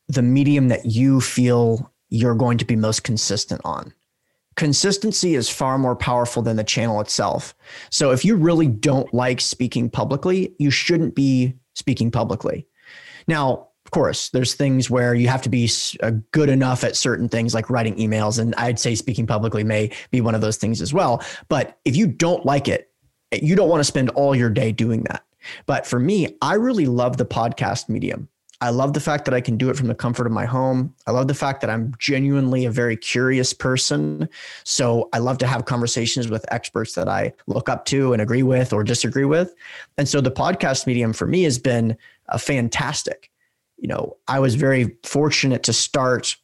the 0.08 0.20
medium 0.20 0.68
that 0.68 0.84
you 0.84 1.22
feel 1.22 1.90
you're 2.10 2.34
going 2.34 2.58
to 2.58 2.66
be 2.66 2.76
most 2.76 3.02
consistent 3.02 3.62
on. 3.64 3.94
Consistency 4.56 5.37
is 5.37 5.49
far 5.49 5.78
more 5.78 5.96
powerful 5.96 6.42
than 6.42 6.56
the 6.56 6.64
channel 6.64 7.00
itself. 7.00 7.54
So 7.88 8.10
if 8.10 8.26
you 8.26 8.37
really 8.37 8.66
don't 8.66 9.12
like 9.14 9.40
speaking 9.40 9.88
publicly, 9.88 10.54
you 10.58 10.70
shouldn't 10.70 11.14
be 11.14 11.54
speaking 11.72 12.10
publicly. 12.10 12.66
Now, 13.26 13.68
of 13.87 13.90
course, 13.90 14.28
there's 14.28 14.52
things 14.52 14.90
where 14.90 15.14
you 15.14 15.28
have 15.28 15.40
to 15.42 15.49
be 15.49 15.70
uh, 16.02 16.12
good 16.30 16.50
enough 16.50 16.84
at 16.84 16.94
certain 16.94 17.30
things 17.30 17.54
like 17.54 17.70
writing 17.70 17.96
emails. 17.96 18.38
And 18.38 18.54
I'd 18.56 18.78
say 18.78 18.94
speaking 18.94 19.26
publicly 19.26 19.64
may 19.64 19.92
be 20.10 20.20
one 20.20 20.34
of 20.34 20.42
those 20.42 20.58
things 20.58 20.82
as 20.82 20.92
well. 20.92 21.25
But 21.49 21.78
if 21.87 21.96
you 21.96 22.06
don't 22.06 22.44
like 22.44 22.68
it, 22.68 22.90
you 23.32 23.56
don't 23.56 23.70
want 23.70 23.80
to 23.80 23.84
spend 23.84 24.10
all 24.10 24.37
your 24.37 24.50
day 24.50 24.72
doing 24.72 25.04
that 25.04 25.25
But 25.66 25.87
for 25.87 25.99
me, 25.99 26.37
I 26.42 26.54
really 26.54 26.87
love 26.87 27.16
the 27.16 27.26
podcast 27.26 27.88
medium. 27.88 28.28
I 28.62 28.68
love 28.68 28.92
the 28.92 29.00
fact 29.00 29.25
that 29.25 29.32
I 29.32 29.40
can 29.40 29.56
do 29.56 29.70
it 29.70 29.76
from 29.76 29.87
the 29.87 29.94
comfort 29.94 30.26
of 30.26 30.32
my 30.32 30.44
home. 30.44 30.94
I 31.06 31.12
love 31.12 31.28
the 31.28 31.35
fact 31.35 31.62
that 31.62 31.70
I'm 31.70 31.94
genuinely 31.99 32.66
a 32.66 32.70
very 32.70 32.97
curious 32.97 33.54
person. 33.54 34.28
So 34.64 35.09
I 35.14 35.18
love 35.18 35.38
to 35.38 35.47
have 35.47 35.64
conversations 35.64 36.28
with 36.28 36.44
experts 36.52 36.94
that 36.94 37.09
I 37.09 37.32
look 37.47 37.70
up 37.70 37.87
to 37.87 38.12
and 38.12 38.20
agree 38.20 38.42
with 38.42 38.75
or 38.75 38.85
disagree 38.85 39.25
with. 39.25 39.54
And 39.97 40.06
so 40.06 40.20
the 40.20 40.30
podcast 40.30 40.87
medium 40.87 41.14
for 41.14 41.26
me 41.26 41.44
has 41.44 41.59
been 41.59 41.97
a 42.28 42.38
fantastic. 42.38 43.30
You 43.78 43.88
know, 43.88 44.18
I 44.28 44.40
was 44.40 44.56
very 44.56 44.94
fortunate 45.04 45.62
to 45.62 45.73
start 45.73 46.37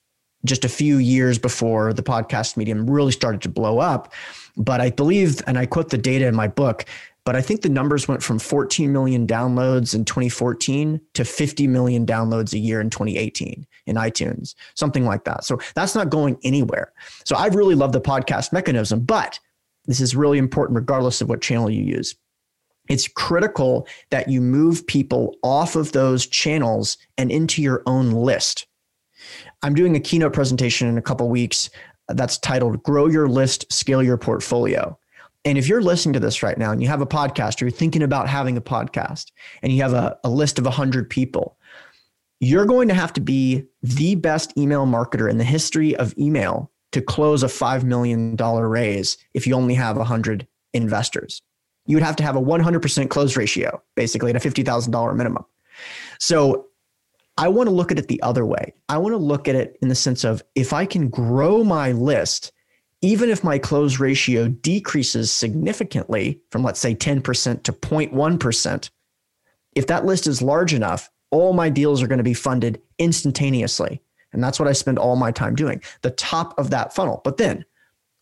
just 0.46 0.64
a 0.64 0.70
few 0.70 0.96
years 0.96 1.38
before 1.38 1.92
the 1.92 2.02
podcast 2.02 2.56
medium 2.56 2.88
really 2.88 3.12
started 3.12 3.42
to 3.42 3.50
blow 3.50 3.78
up. 3.78 4.12
But 4.56 4.80
I 4.80 4.88
believe, 4.88 5.42
and 5.46 5.58
I 5.58 5.66
quote 5.66 5.90
the 5.90 5.98
data 5.98 6.26
in 6.26 6.34
my 6.34 6.48
book, 6.48 6.86
but 7.26 7.34
I 7.34 7.42
think 7.42 7.62
the 7.62 7.68
numbers 7.68 8.06
went 8.06 8.22
from 8.22 8.38
14 8.38 8.92
million 8.92 9.26
downloads 9.26 9.96
in 9.96 10.04
2014 10.04 11.00
to 11.14 11.24
50 11.24 11.66
million 11.66 12.06
downloads 12.06 12.54
a 12.54 12.58
year 12.58 12.80
in 12.80 12.88
2018 12.88 13.66
in 13.86 13.96
iTunes, 13.96 14.54
something 14.76 15.04
like 15.04 15.24
that. 15.24 15.44
So 15.44 15.58
that's 15.74 15.96
not 15.96 16.08
going 16.08 16.38
anywhere. 16.44 16.92
So 17.24 17.34
I 17.34 17.48
really 17.48 17.74
love 17.74 17.90
the 17.90 18.00
podcast 18.00 18.52
mechanism, 18.52 19.00
but 19.00 19.40
this 19.86 20.00
is 20.00 20.14
really 20.14 20.38
important 20.38 20.76
regardless 20.76 21.20
of 21.20 21.28
what 21.28 21.42
channel 21.42 21.68
you 21.68 21.82
use. 21.82 22.14
It's 22.88 23.08
critical 23.08 23.88
that 24.10 24.28
you 24.28 24.40
move 24.40 24.86
people 24.86 25.34
off 25.42 25.74
of 25.74 25.90
those 25.90 26.28
channels 26.28 26.96
and 27.18 27.32
into 27.32 27.60
your 27.60 27.82
own 27.86 28.12
list. 28.12 28.68
I'm 29.64 29.74
doing 29.74 29.96
a 29.96 30.00
keynote 30.00 30.32
presentation 30.32 30.86
in 30.86 30.96
a 30.96 31.02
couple 31.02 31.28
weeks 31.28 31.70
uh, 32.08 32.14
that's 32.14 32.38
titled 32.38 32.84
Grow 32.84 33.08
Your 33.08 33.26
List, 33.26 33.72
Scale 33.72 34.04
Your 34.04 34.16
Portfolio. 34.16 34.96
And 35.46 35.56
if 35.56 35.68
you're 35.68 35.80
listening 35.80 36.12
to 36.14 36.20
this 36.20 36.42
right 36.42 36.58
now 36.58 36.72
and 36.72 36.82
you 36.82 36.88
have 36.88 37.00
a 37.00 37.06
podcast 37.06 37.62
or 37.62 37.66
you're 37.66 37.70
thinking 37.70 38.02
about 38.02 38.28
having 38.28 38.56
a 38.56 38.60
podcast 38.60 39.30
and 39.62 39.72
you 39.72 39.80
have 39.80 39.92
a, 39.92 40.18
a 40.24 40.28
list 40.28 40.58
of 40.58 40.64
100 40.64 41.08
people, 41.08 41.56
you're 42.40 42.66
going 42.66 42.88
to 42.88 42.94
have 42.94 43.12
to 43.12 43.20
be 43.20 43.64
the 43.80 44.16
best 44.16 44.52
email 44.58 44.86
marketer 44.86 45.30
in 45.30 45.38
the 45.38 45.44
history 45.44 45.94
of 45.96 46.12
email 46.18 46.72
to 46.90 47.00
close 47.00 47.44
a 47.44 47.46
$5 47.46 47.84
million 47.84 48.36
raise 48.36 49.16
if 49.34 49.46
you 49.46 49.54
only 49.54 49.74
have 49.74 49.96
100 49.96 50.48
investors. 50.74 51.40
You 51.86 51.96
would 51.96 52.02
have 52.02 52.16
to 52.16 52.24
have 52.24 52.34
a 52.34 52.40
100% 52.40 53.08
close 53.08 53.36
ratio, 53.36 53.80
basically, 53.94 54.30
at 54.30 54.44
a 54.44 54.48
$50,000 54.48 55.16
minimum. 55.16 55.44
So 56.18 56.66
I 57.38 57.46
want 57.46 57.68
to 57.68 57.74
look 57.74 57.92
at 57.92 58.00
it 58.00 58.08
the 58.08 58.20
other 58.22 58.44
way. 58.44 58.74
I 58.88 58.98
want 58.98 59.12
to 59.12 59.18
look 59.18 59.46
at 59.46 59.54
it 59.54 59.78
in 59.80 59.88
the 59.88 59.94
sense 59.94 60.24
of 60.24 60.42
if 60.56 60.72
I 60.72 60.86
can 60.86 61.08
grow 61.08 61.62
my 61.62 61.92
list 61.92 62.50
even 63.06 63.30
if 63.30 63.44
my 63.44 63.56
close 63.56 64.00
ratio 64.00 64.48
decreases 64.48 65.30
significantly 65.30 66.40
from, 66.50 66.64
let's 66.64 66.80
say, 66.80 66.92
10% 66.92 67.62
to 67.62 67.72
0.1%, 67.72 68.90
if 69.76 69.86
that 69.86 70.04
list 70.04 70.26
is 70.26 70.42
large 70.42 70.74
enough, 70.74 71.08
all 71.30 71.52
my 71.52 71.68
deals 71.68 72.02
are 72.02 72.08
going 72.08 72.18
to 72.18 72.24
be 72.24 72.34
funded 72.34 72.82
instantaneously. 72.98 74.02
And 74.32 74.42
that's 74.42 74.58
what 74.58 74.68
I 74.68 74.72
spend 74.72 74.98
all 74.98 75.14
my 75.14 75.30
time 75.30 75.54
doing, 75.54 75.80
the 76.02 76.10
top 76.10 76.58
of 76.58 76.70
that 76.70 76.96
funnel. 76.96 77.20
But 77.22 77.36
then 77.36 77.64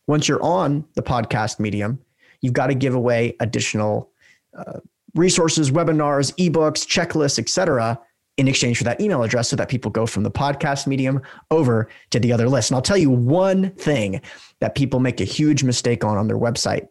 once 0.05 0.27
you're 0.27 0.43
on 0.43 0.85
the 0.93 1.01
podcast 1.01 1.59
medium, 1.59 1.99
you've 2.41 2.53
got 2.53 2.67
to 2.67 2.75
give 2.75 2.93
away 2.93 3.35
additional 3.39 4.11
uh, 4.55 4.81
resources, 5.15 5.71
webinars, 5.71 6.31
ebooks, 6.35 6.85
checklists, 6.85 7.39
et 7.39 7.49
cetera, 7.49 7.99
in 8.37 8.47
exchange 8.47 8.77
for 8.77 8.83
that 8.83 8.99
email 8.99 9.23
address 9.23 9.49
so 9.49 9.55
that 9.55 9.69
people 9.69 9.89
go 9.89 10.05
from 10.05 10.23
the 10.23 10.31
podcast 10.31 10.87
medium 10.87 11.21
over 11.51 11.89
to 12.09 12.19
the 12.19 12.33
other 12.33 12.49
list. 12.49 12.69
And 12.69 12.75
I'll 12.75 12.81
tell 12.81 12.97
you 12.97 13.09
one 13.09 13.71
thing 13.71 14.21
that 14.59 14.75
people 14.75 14.99
make 14.99 15.21
a 15.21 15.25
huge 15.25 15.63
mistake 15.63 16.03
on 16.03 16.17
on 16.17 16.27
their 16.27 16.37
website. 16.37 16.87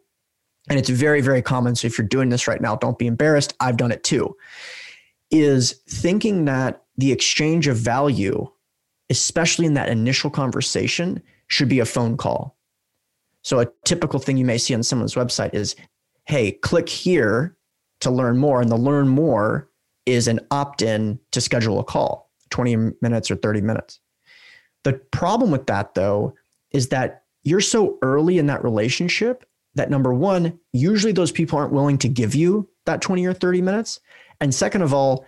And 0.69 0.79
it's 0.79 0.89
very, 0.89 1.21
very 1.21 1.43
common. 1.43 1.75
So 1.75 1.85
if 1.85 1.97
you're 1.97 2.07
doing 2.07 2.29
this 2.29 2.47
right 2.47 2.61
now, 2.61 2.75
don't 2.75 2.97
be 2.97 3.05
embarrassed. 3.05 3.53
I've 3.59 3.77
done 3.77 3.91
it 3.91 4.03
too. 4.03 4.35
Is 5.29 5.81
thinking 5.87 6.45
that 6.45 6.83
the 6.97 7.11
exchange 7.11 7.67
of 7.67 7.77
value, 7.77 8.49
especially 9.09 9.67
in 9.67 9.75
that 9.75 9.89
initial 9.89 10.31
conversation, 10.31 11.21
should 11.47 11.69
be 11.69 11.79
a 11.79 11.85
phone 11.85 12.17
call. 12.17 12.57
So 13.43 13.59
a 13.59 13.67
typical 13.83 14.19
thing 14.19 14.37
you 14.37 14.45
may 14.45 14.57
see 14.57 14.73
on 14.73 14.81
someone's 14.81 15.13
website 15.13 15.53
is, 15.53 15.75
hey, 16.25 16.53
click 16.53 16.89
here 16.89 17.55
to 17.99 18.09
learn 18.09 18.39
more. 18.39 18.61
And 18.61 18.71
the 18.71 18.77
learn 18.77 19.07
more 19.07 19.69
is 20.05 20.27
an 20.27 20.39
opt 20.51 20.81
in 20.81 21.19
to 21.31 21.41
schedule 21.41 21.79
a 21.79 21.83
call, 21.83 22.31
20 22.49 22.93
minutes 23.01 23.31
or 23.31 23.35
30 23.35 23.61
minutes. 23.61 23.99
The 24.83 24.93
problem 25.11 25.51
with 25.51 25.65
that, 25.67 25.95
though, 25.95 26.33
is 26.71 26.89
that 26.89 27.23
you're 27.43 27.61
so 27.61 27.97
early 28.01 28.37
in 28.37 28.47
that 28.47 28.63
relationship 28.63 29.45
that 29.75 29.89
number 29.89 30.13
one, 30.13 30.57
usually 30.73 31.11
those 31.11 31.31
people 31.31 31.59
aren't 31.59 31.73
willing 31.73 31.97
to 31.99 32.07
give 32.07 32.33
you 32.33 32.69
that 32.85 33.01
20 33.01 33.25
or 33.25 33.33
30 33.33 33.61
minutes. 33.61 33.99
And 34.39 34.53
second 34.53 34.81
of 34.81 34.93
all, 34.93 35.25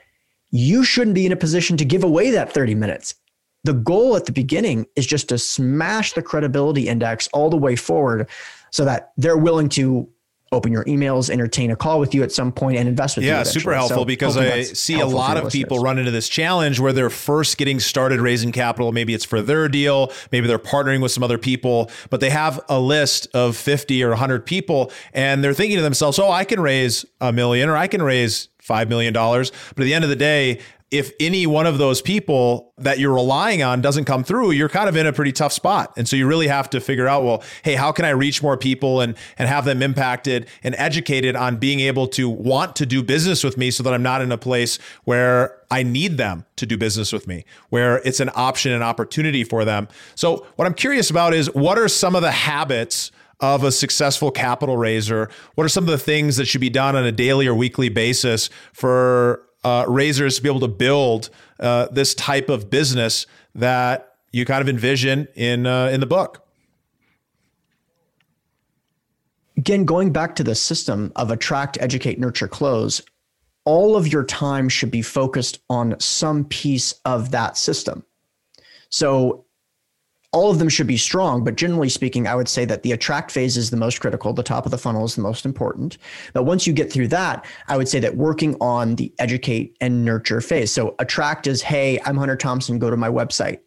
you 0.51 0.83
shouldn't 0.83 1.15
be 1.15 1.25
in 1.25 1.31
a 1.31 1.37
position 1.37 1.77
to 1.77 1.85
give 1.85 2.03
away 2.03 2.31
that 2.31 2.53
30 2.53 2.75
minutes. 2.75 3.15
The 3.63 3.73
goal 3.73 4.15
at 4.15 4.25
the 4.25 4.31
beginning 4.31 4.85
is 4.95 5.05
just 5.05 5.27
to 5.29 5.37
smash 5.37 6.13
the 6.13 6.21
credibility 6.21 6.87
index 6.87 7.27
all 7.33 7.49
the 7.49 7.57
way 7.57 7.75
forward 7.75 8.29
so 8.71 8.85
that 8.85 9.11
they're 9.17 9.37
willing 9.37 9.69
to 9.69 10.07
open 10.51 10.71
your 10.71 10.85
emails, 10.85 11.29
entertain 11.29 11.71
a 11.71 11.75
call 11.75 11.99
with 11.99 12.15
you 12.15 12.23
at 12.23 12.31
some 12.31 12.51
point, 12.51 12.77
and 12.77 12.87
invest 12.87 13.17
with 13.17 13.25
yeah, 13.25 13.33
you. 13.33 13.37
Yeah, 13.37 13.43
super 13.43 13.73
helpful 13.73 13.99
so 13.99 14.05
because 14.05 14.37
I 14.37 14.61
see 14.61 14.99
a 14.99 15.05
lot 15.05 15.37
of 15.37 15.51
people 15.51 15.79
run 15.79 15.99
into 15.99 16.11
this 16.11 16.29
challenge 16.29 16.79
where 16.79 16.93
they're 16.93 17.09
first 17.09 17.57
getting 17.57 17.79
started 17.79 18.19
raising 18.19 18.51
capital. 18.51 18.91
Maybe 18.91 19.13
it's 19.13 19.25
for 19.25 19.41
their 19.41 19.67
deal, 19.67 20.11
maybe 20.31 20.47
they're 20.47 20.59
partnering 20.59 21.01
with 21.01 21.11
some 21.11 21.23
other 21.23 21.37
people, 21.37 21.91
but 22.09 22.19
they 22.19 22.29
have 22.29 22.59
a 22.69 22.79
list 22.79 23.27
of 23.33 23.57
50 23.57 24.03
or 24.03 24.09
100 24.09 24.45
people 24.45 24.91
and 25.13 25.43
they're 25.43 25.53
thinking 25.53 25.77
to 25.77 25.83
themselves, 25.83 26.19
oh, 26.19 26.31
I 26.31 26.43
can 26.43 26.59
raise 26.59 27.05
a 27.19 27.33
million 27.33 27.69
or 27.69 27.75
I 27.75 27.87
can 27.87 28.01
raise 28.01 28.49
$5 28.67 28.89
million. 28.89 29.13
But 29.13 29.49
at 29.49 29.75
the 29.75 29.93
end 29.93 30.03
of 30.03 30.09
the 30.09 30.15
day, 30.15 30.59
if 30.89 31.11
any 31.19 31.45
one 31.45 31.65
of 31.65 31.77
those 31.77 32.01
people 32.01 32.73
that 32.77 32.97
you're 32.97 33.13
relying 33.13 33.61
on 33.61 33.81
doesn't 33.81 34.05
come 34.05 34.23
through, 34.23 34.51
you're 34.51 34.69
kind 34.69 34.87
of 34.87 34.95
in 34.95 35.05
a 35.05 35.11
pretty 35.11 35.33
tough 35.33 35.51
spot. 35.51 35.91
And 35.97 36.07
so 36.07 36.15
you 36.15 36.25
really 36.25 36.47
have 36.47 36.69
to 36.69 36.79
figure 36.79 37.07
out, 37.07 37.23
well, 37.23 37.43
hey, 37.63 37.75
how 37.75 37.91
can 37.91 38.05
I 38.05 38.11
reach 38.11 38.41
more 38.41 38.55
people 38.55 39.01
and 39.01 39.15
and 39.37 39.49
have 39.49 39.65
them 39.65 39.81
impacted 39.81 40.47
and 40.63 40.75
educated 40.77 41.35
on 41.35 41.57
being 41.57 41.81
able 41.81 42.07
to 42.09 42.29
want 42.29 42.75
to 42.77 42.85
do 42.85 43.03
business 43.03 43.43
with 43.43 43.57
me 43.57 43.69
so 43.69 43.83
that 43.83 43.93
I'm 43.93 44.03
not 44.03 44.21
in 44.21 44.31
a 44.31 44.37
place 44.37 44.79
where 45.03 45.57
I 45.69 45.83
need 45.83 46.17
them 46.17 46.45
to 46.55 46.65
do 46.65 46.77
business 46.77 47.11
with 47.11 47.27
me, 47.27 47.43
where 47.69 47.97
it's 48.05 48.21
an 48.21 48.29
option 48.33 48.71
and 48.71 48.81
opportunity 48.81 49.43
for 49.43 49.65
them. 49.65 49.89
So 50.15 50.45
what 50.55 50.65
I'm 50.65 50.73
curious 50.73 51.09
about 51.09 51.33
is 51.33 51.53
what 51.53 51.77
are 51.77 51.89
some 51.89 52.15
of 52.15 52.21
the 52.21 52.31
habits 52.31 53.11
of 53.39 53.63
a 53.63 53.71
successful 53.71 54.31
capital 54.31 54.77
raiser? 54.77 55.29
What 55.55 55.65
are 55.65 55.69
some 55.69 55.83
of 55.83 55.89
the 55.89 55.97
things 55.97 56.37
that 56.37 56.45
should 56.45 56.61
be 56.61 56.69
done 56.69 56.95
on 56.95 57.05
a 57.05 57.11
daily 57.11 57.45
or 57.45 57.53
weekly 57.53 57.89
basis 57.89 58.49
for 58.71 59.46
uh, 59.67 59.85
to 59.85 60.41
be 60.41 60.49
able 60.49 60.59
to 60.59 60.67
build 60.67 61.29
uh, 61.59 61.87
this 61.91 62.13
type 62.15 62.49
of 62.49 62.69
business 62.69 63.25
that 63.55 64.15
you 64.31 64.45
kind 64.45 64.61
of 64.61 64.69
envision 64.69 65.27
in 65.35 65.65
uh, 65.65 65.87
in 65.87 65.99
the 65.99 66.05
book. 66.05 66.43
Again, 69.57 69.85
going 69.85 70.13
back 70.13 70.35
to 70.35 70.43
the 70.43 70.53
system 70.53 71.11
of 71.15 71.31
attract, 71.31 71.77
educate, 71.81 72.19
nurture, 72.19 72.47
close, 72.47 73.01
all 73.65 73.95
of 73.95 74.07
your 74.07 74.23
time 74.23 74.69
should 74.69 74.91
be 74.91 75.01
focused 75.01 75.59
on 75.69 75.99
some 75.99 76.45
piece 76.45 76.93
of 77.05 77.31
that 77.31 77.57
system. 77.57 78.05
So 78.89 79.46
all 80.33 80.51
of 80.51 80.59
them 80.59 80.69
should 80.69 80.87
be 80.87 80.97
strong, 80.97 81.43
but 81.43 81.55
generally 81.55 81.89
speaking, 81.89 82.27
I 82.27 82.35
would 82.35 82.49
say 82.49 82.65
that 82.65 82.83
the 82.83 82.91
attract 82.91 83.31
phase 83.31 83.55
is 83.55 83.69
the 83.69 83.77
most 83.77 84.01
critical. 84.01 84.33
The 84.33 84.43
top 84.43 84.65
of 84.65 84.71
the 84.71 84.77
funnel 84.77 85.05
is 85.05 85.15
the 85.15 85.21
most 85.21 85.45
important. 85.45 85.97
But 86.33 86.43
once 86.43 86.67
you 86.67 86.73
get 86.73 86.91
through 86.91 87.07
that, 87.09 87.45
I 87.69 87.77
would 87.77 87.87
say 87.87 87.99
that 88.01 88.17
working 88.17 88.55
on 88.59 88.95
the 88.95 89.13
educate 89.19 89.77
and 89.79 90.03
nurture 90.03 90.41
phase. 90.41 90.71
So 90.71 90.95
attract 90.99 91.47
is, 91.47 91.61
hey, 91.61 91.99
I'm 92.05 92.17
Hunter 92.17 92.35
Thompson, 92.35 92.77
go 92.77 92.89
to 92.89 92.97
my 92.97 93.09
website. 93.09 93.59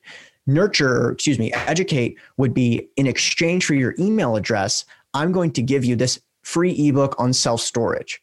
Nurture, 0.47 1.13
excuse 1.13 1.39
me, 1.39 1.53
educate 1.53 2.19
would 2.37 2.53
be 2.53 2.89
in 2.97 3.07
exchange 3.07 3.65
for 3.65 3.75
your 3.75 3.95
email 3.99 4.37
address, 4.37 4.85
I'm 5.15 5.33
going 5.33 5.53
to 5.53 5.63
give 5.63 5.85
you 5.85 5.97
this 5.97 6.21
free 6.43 6.73
ebook 6.73 7.15
on 7.19 7.33
self 7.33 7.61
storage. 7.61 8.23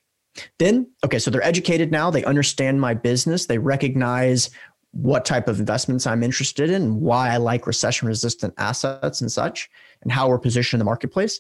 Then, 0.60 0.88
okay, 1.04 1.20
so 1.20 1.32
they're 1.32 1.44
educated 1.44 1.92
now. 1.92 2.12
They 2.12 2.24
understand 2.24 2.80
my 2.80 2.94
business. 2.94 3.46
They 3.46 3.58
recognize 3.58 4.50
what 4.92 5.26
type 5.26 5.48
of 5.48 5.60
investments 5.60 6.08
I'm 6.08 6.24
interested 6.24 6.70
in, 6.70 7.00
why 7.00 7.30
I 7.30 7.38
like 7.38 7.68
recession 7.68 8.08
resistant 8.08 8.54
assets 8.58 9.22
and 9.22 9.32
such, 9.32 9.70
and 10.02 10.12
how 10.12 10.30
we're 10.30 10.40
positioned 10.40 10.80
in 10.80 10.80
the 10.80 10.86
marketplace. 10.86 11.40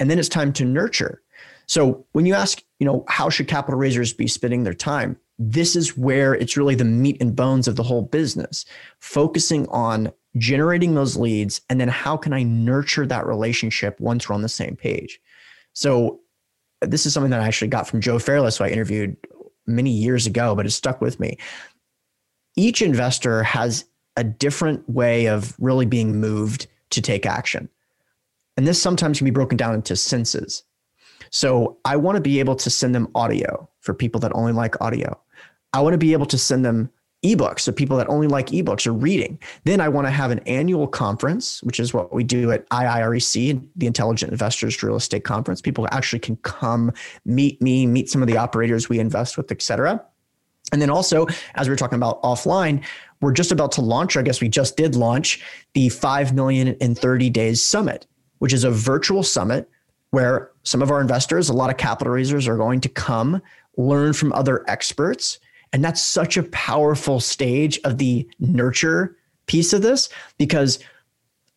And 0.00 0.10
then 0.10 0.18
it's 0.18 0.28
time 0.28 0.52
to 0.54 0.64
nurture. 0.64 1.22
So 1.66 2.06
when 2.12 2.26
you 2.26 2.34
ask, 2.34 2.62
you 2.78 2.86
know, 2.86 3.04
how 3.08 3.28
should 3.28 3.48
capital 3.48 3.78
raisers 3.78 4.12
be 4.12 4.26
spending 4.26 4.64
their 4.64 4.74
time? 4.74 5.18
This 5.38 5.76
is 5.76 5.96
where 5.96 6.34
it's 6.34 6.56
really 6.56 6.74
the 6.74 6.84
meat 6.84 7.18
and 7.20 7.36
bones 7.36 7.68
of 7.68 7.76
the 7.76 7.82
whole 7.82 8.02
business, 8.02 8.64
focusing 9.00 9.68
on 9.68 10.12
generating 10.36 10.94
those 10.94 11.16
leads 11.16 11.60
and 11.68 11.80
then 11.80 11.88
how 11.88 12.16
can 12.16 12.32
I 12.32 12.42
nurture 12.42 13.06
that 13.06 13.26
relationship 13.26 13.98
once 14.00 14.28
we're 14.28 14.34
on 14.34 14.42
the 14.42 14.48
same 14.48 14.76
page. 14.76 15.20
So 15.72 16.20
this 16.80 17.06
is 17.06 17.12
something 17.12 17.30
that 17.30 17.40
I 17.40 17.46
actually 17.46 17.68
got 17.68 17.88
from 17.88 18.00
Joe 18.00 18.18
Fairless, 18.18 18.58
who 18.58 18.64
I 18.64 18.68
interviewed 18.68 19.16
many 19.66 19.90
years 19.90 20.26
ago, 20.26 20.54
but 20.54 20.66
it 20.66 20.70
stuck 20.70 21.00
with 21.00 21.20
me 21.20 21.36
each 22.58 22.82
investor 22.82 23.42
has 23.44 23.84
a 24.16 24.24
different 24.24 24.88
way 24.90 25.26
of 25.26 25.54
really 25.60 25.86
being 25.86 26.20
moved 26.20 26.66
to 26.90 27.00
take 27.00 27.24
action. 27.24 27.68
And 28.56 28.66
this 28.66 28.82
sometimes 28.82 29.18
can 29.18 29.24
be 29.24 29.30
broken 29.30 29.56
down 29.56 29.74
into 29.74 29.94
senses. 29.94 30.64
So 31.30 31.78
I 31.84 31.96
want 31.96 32.16
to 32.16 32.20
be 32.20 32.40
able 32.40 32.56
to 32.56 32.68
send 32.68 32.94
them 32.94 33.08
audio 33.14 33.68
for 33.80 33.94
people 33.94 34.20
that 34.22 34.32
only 34.34 34.52
like 34.52 34.80
audio. 34.80 35.16
I 35.72 35.80
want 35.82 35.94
to 35.94 35.98
be 35.98 36.12
able 36.12 36.26
to 36.26 36.38
send 36.38 36.64
them 36.64 36.90
ebooks 37.24 37.60
so 37.60 37.72
people 37.72 37.96
that 37.96 38.08
only 38.08 38.26
like 38.26 38.48
ebooks 38.48 38.86
or 38.86 38.92
reading. 38.92 39.38
Then 39.64 39.80
I 39.80 39.88
want 39.88 40.06
to 40.06 40.10
have 40.10 40.30
an 40.32 40.40
annual 40.40 40.88
conference, 40.88 41.62
which 41.62 41.78
is 41.78 41.94
what 41.94 42.12
we 42.12 42.24
do 42.24 42.50
at 42.50 42.68
IIREC, 42.70 43.68
the 43.76 43.86
Intelligent 43.86 44.32
Investors 44.32 44.82
Real 44.82 44.96
Estate 44.96 45.24
Conference. 45.24 45.60
People 45.60 45.86
actually 45.92 46.20
can 46.20 46.36
come 46.36 46.92
meet 47.24 47.60
me, 47.62 47.86
meet 47.86 48.08
some 48.08 48.22
of 48.22 48.28
the 48.28 48.36
operators 48.36 48.88
we 48.88 48.98
invest 48.98 49.36
with, 49.36 49.52
et 49.52 49.62
cetera. 49.62 50.02
And 50.72 50.82
then 50.82 50.90
also, 50.90 51.26
as 51.54 51.68
we 51.68 51.72
are 51.72 51.76
talking 51.76 51.96
about 51.96 52.22
offline, 52.22 52.84
we're 53.20 53.32
just 53.32 53.52
about 53.52 53.72
to 53.72 53.80
launch, 53.80 54.16
I 54.16 54.22
guess 54.22 54.40
we 54.40 54.48
just 54.48 54.76
did 54.76 54.94
launch 54.94 55.42
the 55.74 55.88
5 55.88 56.34
million 56.34 56.68
in 56.68 56.94
30 56.94 57.30
days 57.30 57.62
summit, 57.62 58.06
which 58.38 58.52
is 58.52 58.64
a 58.64 58.70
virtual 58.70 59.22
summit 59.22 59.68
where 60.10 60.50
some 60.62 60.82
of 60.82 60.90
our 60.90 61.00
investors, 61.00 61.48
a 61.48 61.52
lot 61.52 61.70
of 61.70 61.76
capital 61.76 62.12
raisers 62.12 62.46
are 62.48 62.56
going 62.56 62.80
to 62.80 62.88
come 62.88 63.42
learn 63.76 64.12
from 64.12 64.32
other 64.32 64.64
experts. 64.68 65.38
And 65.72 65.84
that's 65.84 66.02
such 66.02 66.36
a 66.36 66.42
powerful 66.44 67.20
stage 67.20 67.78
of 67.84 67.98
the 67.98 68.28
nurture 68.38 69.16
piece 69.46 69.72
of 69.72 69.82
this 69.82 70.08
because 70.38 70.78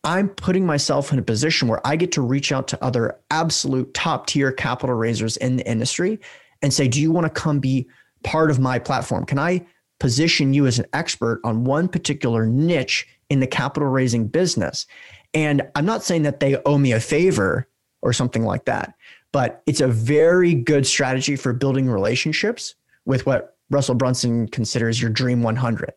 I'm 0.04 0.28
putting 0.28 0.66
myself 0.66 1.12
in 1.12 1.18
a 1.18 1.22
position 1.22 1.68
where 1.68 1.86
I 1.86 1.96
get 1.96 2.12
to 2.12 2.22
reach 2.22 2.50
out 2.50 2.68
to 2.68 2.84
other 2.84 3.18
absolute 3.30 3.94
top 3.94 4.26
tier 4.26 4.50
capital 4.50 4.96
raisers 4.96 5.36
in 5.36 5.56
the 5.56 5.70
industry 5.70 6.18
and 6.60 6.72
say, 6.72 6.88
Do 6.88 7.00
you 7.00 7.12
want 7.12 7.24
to 7.26 7.40
come 7.40 7.60
be 7.60 7.86
part 8.22 8.50
of 8.50 8.58
my 8.58 8.78
platform? 8.78 9.24
Can 9.24 9.38
I 9.38 9.64
position 10.00 10.52
you 10.52 10.66
as 10.66 10.78
an 10.78 10.86
expert 10.92 11.40
on 11.44 11.64
one 11.64 11.88
particular 11.88 12.46
niche 12.46 13.06
in 13.30 13.40
the 13.40 13.46
capital 13.46 13.88
raising 13.88 14.26
business? 14.26 14.86
And 15.34 15.62
I'm 15.74 15.86
not 15.86 16.02
saying 16.02 16.22
that 16.22 16.40
they 16.40 16.56
owe 16.66 16.78
me 16.78 16.92
a 16.92 17.00
favor 17.00 17.68
or 18.02 18.12
something 18.12 18.44
like 18.44 18.64
that, 18.66 18.94
but 19.32 19.62
it's 19.66 19.80
a 19.80 19.88
very 19.88 20.54
good 20.54 20.86
strategy 20.86 21.36
for 21.36 21.52
building 21.52 21.88
relationships 21.88 22.74
with 23.06 23.24
what 23.26 23.56
Russell 23.70 23.94
Brunson 23.94 24.48
considers 24.48 25.00
your 25.00 25.10
dream 25.10 25.42
100. 25.42 25.92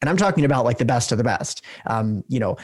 And 0.00 0.10
I'm 0.10 0.16
talking 0.16 0.44
about 0.44 0.64
like 0.64 0.78
the 0.78 0.84
best 0.84 1.12
of 1.12 1.18
the 1.18 1.24
best. 1.24 1.62
Um, 1.86 2.24
you 2.28 2.40
know, 2.40 2.56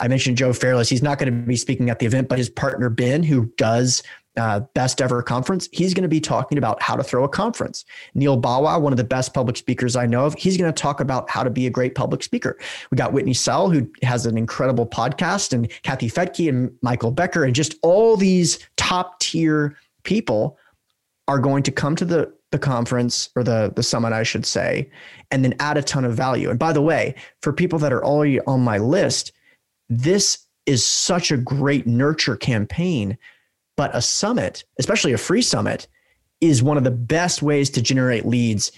I 0.00 0.08
mentioned 0.08 0.36
Joe 0.36 0.52
Fairless. 0.52 0.88
He's 0.88 1.02
not 1.02 1.18
going 1.18 1.32
to 1.32 1.46
be 1.46 1.56
speaking 1.56 1.90
at 1.90 1.98
the 1.98 2.06
event, 2.06 2.28
but 2.28 2.38
his 2.38 2.50
partner 2.50 2.88
Ben, 2.90 3.22
who 3.22 3.46
does 3.56 4.02
uh, 4.36 4.60
best 4.74 5.00
ever 5.00 5.22
conference, 5.22 5.68
he's 5.72 5.94
going 5.94 6.02
to 6.02 6.08
be 6.08 6.20
talking 6.20 6.58
about 6.58 6.80
how 6.82 6.96
to 6.96 7.02
throw 7.02 7.24
a 7.24 7.28
conference. 7.28 7.84
Neal 8.14 8.40
Bawa, 8.40 8.80
one 8.80 8.92
of 8.92 8.96
the 8.96 9.04
best 9.04 9.34
public 9.34 9.56
speakers 9.56 9.96
I 9.96 10.06
know 10.06 10.24
of, 10.24 10.34
he's 10.34 10.56
going 10.56 10.72
to 10.72 10.82
talk 10.82 11.00
about 11.00 11.28
how 11.28 11.42
to 11.42 11.50
be 11.50 11.66
a 11.66 11.70
great 11.70 11.94
public 11.94 12.22
speaker. 12.22 12.58
We 12.90 12.96
got 12.96 13.12
Whitney 13.12 13.34
Sewell, 13.34 13.70
who 13.70 13.90
has 14.02 14.26
an 14.26 14.38
incredible 14.38 14.86
podcast, 14.86 15.52
and 15.52 15.70
Kathy 15.82 16.08
Fetke 16.08 16.48
and 16.48 16.74
Michael 16.82 17.10
Becker, 17.10 17.44
and 17.44 17.54
just 17.54 17.74
all 17.82 18.16
these 18.16 18.58
top 18.76 19.20
tier 19.20 19.76
people 20.04 20.58
are 21.28 21.38
going 21.38 21.62
to 21.64 21.72
come 21.72 21.96
to 21.96 22.04
the 22.04 22.32
the 22.50 22.58
conference 22.58 23.30
or 23.34 23.42
the 23.42 23.72
the 23.74 23.82
summit, 23.82 24.12
I 24.12 24.22
should 24.22 24.44
say, 24.44 24.90
and 25.30 25.44
then 25.44 25.54
add 25.58 25.78
a 25.78 25.82
ton 25.82 26.04
of 26.04 26.14
value. 26.14 26.50
And 26.50 26.58
by 26.58 26.72
the 26.72 26.82
way, 26.82 27.14
for 27.40 27.52
people 27.52 27.78
that 27.78 27.92
are 27.92 28.04
already 28.04 28.40
on 28.40 28.60
my 28.60 28.78
list, 28.78 29.32
this 29.88 30.46
is 30.66 30.86
such 30.86 31.32
a 31.32 31.36
great 31.36 31.86
nurture 31.86 32.36
campaign 32.36 33.18
but 33.82 33.96
a 33.96 34.00
summit, 34.00 34.62
especially 34.78 35.12
a 35.12 35.18
free 35.18 35.42
summit, 35.42 35.88
is 36.40 36.62
one 36.62 36.76
of 36.76 36.84
the 36.84 36.90
best 36.92 37.42
ways 37.42 37.68
to 37.68 37.82
generate 37.82 38.24
leads 38.24 38.70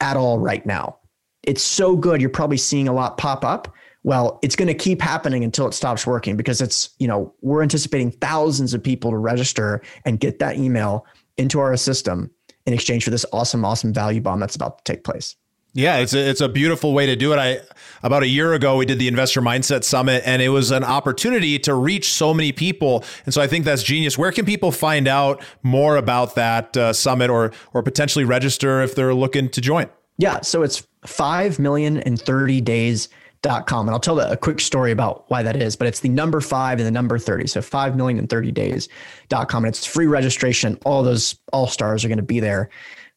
at 0.00 0.18
all 0.18 0.38
right 0.38 0.66
now. 0.66 0.98
It's 1.44 1.62
so 1.62 1.96
good. 1.96 2.20
You're 2.20 2.28
probably 2.28 2.58
seeing 2.58 2.86
a 2.86 2.92
lot 2.92 3.16
pop 3.16 3.42
up. 3.42 3.72
Well, 4.02 4.38
it's 4.42 4.54
going 4.54 4.68
to 4.68 4.74
keep 4.74 5.00
happening 5.00 5.44
until 5.44 5.66
it 5.66 5.72
stops 5.72 6.06
working 6.06 6.36
because 6.36 6.60
it's, 6.60 6.90
you 6.98 7.08
know, 7.08 7.32
we're 7.40 7.62
anticipating 7.62 8.10
thousands 8.10 8.74
of 8.74 8.82
people 8.82 9.10
to 9.12 9.16
register 9.16 9.80
and 10.04 10.20
get 10.20 10.40
that 10.40 10.58
email 10.58 11.06
into 11.38 11.58
our 11.58 11.74
system 11.78 12.30
in 12.66 12.74
exchange 12.74 13.04
for 13.04 13.10
this 13.10 13.24
awesome, 13.32 13.64
awesome 13.64 13.94
value 13.94 14.20
bomb 14.20 14.40
that's 14.40 14.56
about 14.56 14.84
to 14.84 14.92
take 14.92 15.04
place. 15.04 15.36
Yeah, 15.72 15.98
it's 15.98 16.14
a, 16.14 16.18
it's 16.18 16.40
a 16.40 16.48
beautiful 16.48 16.92
way 16.92 17.06
to 17.06 17.16
do 17.16 17.32
it. 17.32 17.38
I 17.38 17.60
about 18.02 18.22
a 18.22 18.26
year 18.26 18.54
ago 18.54 18.76
we 18.76 18.86
did 18.86 18.98
the 18.98 19.08
Investor 19.08 19.40
Mindset 19.40 19.84
Summit 19.84 20.22
and 20.26 20.42
it 20.42 20.48
was 20.48 20.70
an 20.70 20.82
opportunity 20.82 21.58
to 21.60 21.74
reach 21.74 22.12
so 22.12 22.34
many 22.34 22.50
people. 22.50 23.04
And 23.24 23.32
so 23.32 23.40
I 23.40 23.46
think 23.46 23.64
that's 23.64 23.82
genius. 23.82 24.18
Where 24.18 24.32
can 24.32 24.44
people 24.44 24.72
find 24.72 25.06
out 25.06 25.42
more 25.62 25.96
about 25.96 26.34
that 26.34 26.76
uh, 26.76 26.92
summit 26.92 27.30
or 27.30 27.52
or 27.72 27.82
potentially 27.82 28.24
register 28.24 28.82
if 28.82 28.94
they're 28.94 29.14
looking 29.14 29.48
to 29.50 29.60
join? 29.60 29.88
Yeah, 30.18 30.40
so 30.40 30.62
it's 30.62 30.86
5 31.06 31.58
million 31.58 31.98
in 31.98 32.16
30 32.16 32.60
days 32.60 33.08
Dot 33.42 33.66
com. 33.66 33.88
And 33.88 33.94
I'll 33.94 34.00
tell 34.00 34.20
a 34.20 34.36
quick 34.36 34.60
story 34.60 34.92
about 34.92 35.24
why 35.30 35.42
that 35.42 35.56
is, 35.56 35.74
but 35.74 35.88
it's 35.88 36.00
the 36.00 36.10
number 36.10 36.42
five 36.42 36.78
and 36.78 36.86
the 36.86 36.90
number 36.90 37.18
30. 37.18 37.46
So 37.46 37.62
5 37.62 37.96
million 37.96 38.18
in 38.18 38.26
30 38.26 38.52
days.com. 38.52 39.64
And 39.64 39.74
it's 39.74 39.86
free 39.86 40.06
registration. 40.06 40.78
All 40.84 41.02
those 41.02 41.38
all 41.50 41.66
stars 41.66 42.04
are 42.04 42.08
going 42.08 42.18
to 42.18 42.22
be 42.22 42.38
there. 42.38 42.68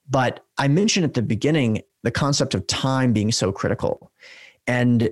But 0.09 0.45
I 0.57 0.69
mentioned 0.69 1.03
at 1.03 1.13
the 1.13 1.21
beginning 1.21 1.81
the 2.03 2.11
concept 2.11 2.53
of 2.53 2.67
time 2.67 3.13
being 3.13 3.31
so 3.31 3.51
critical. 3.51 4.11
And 4.67 5.09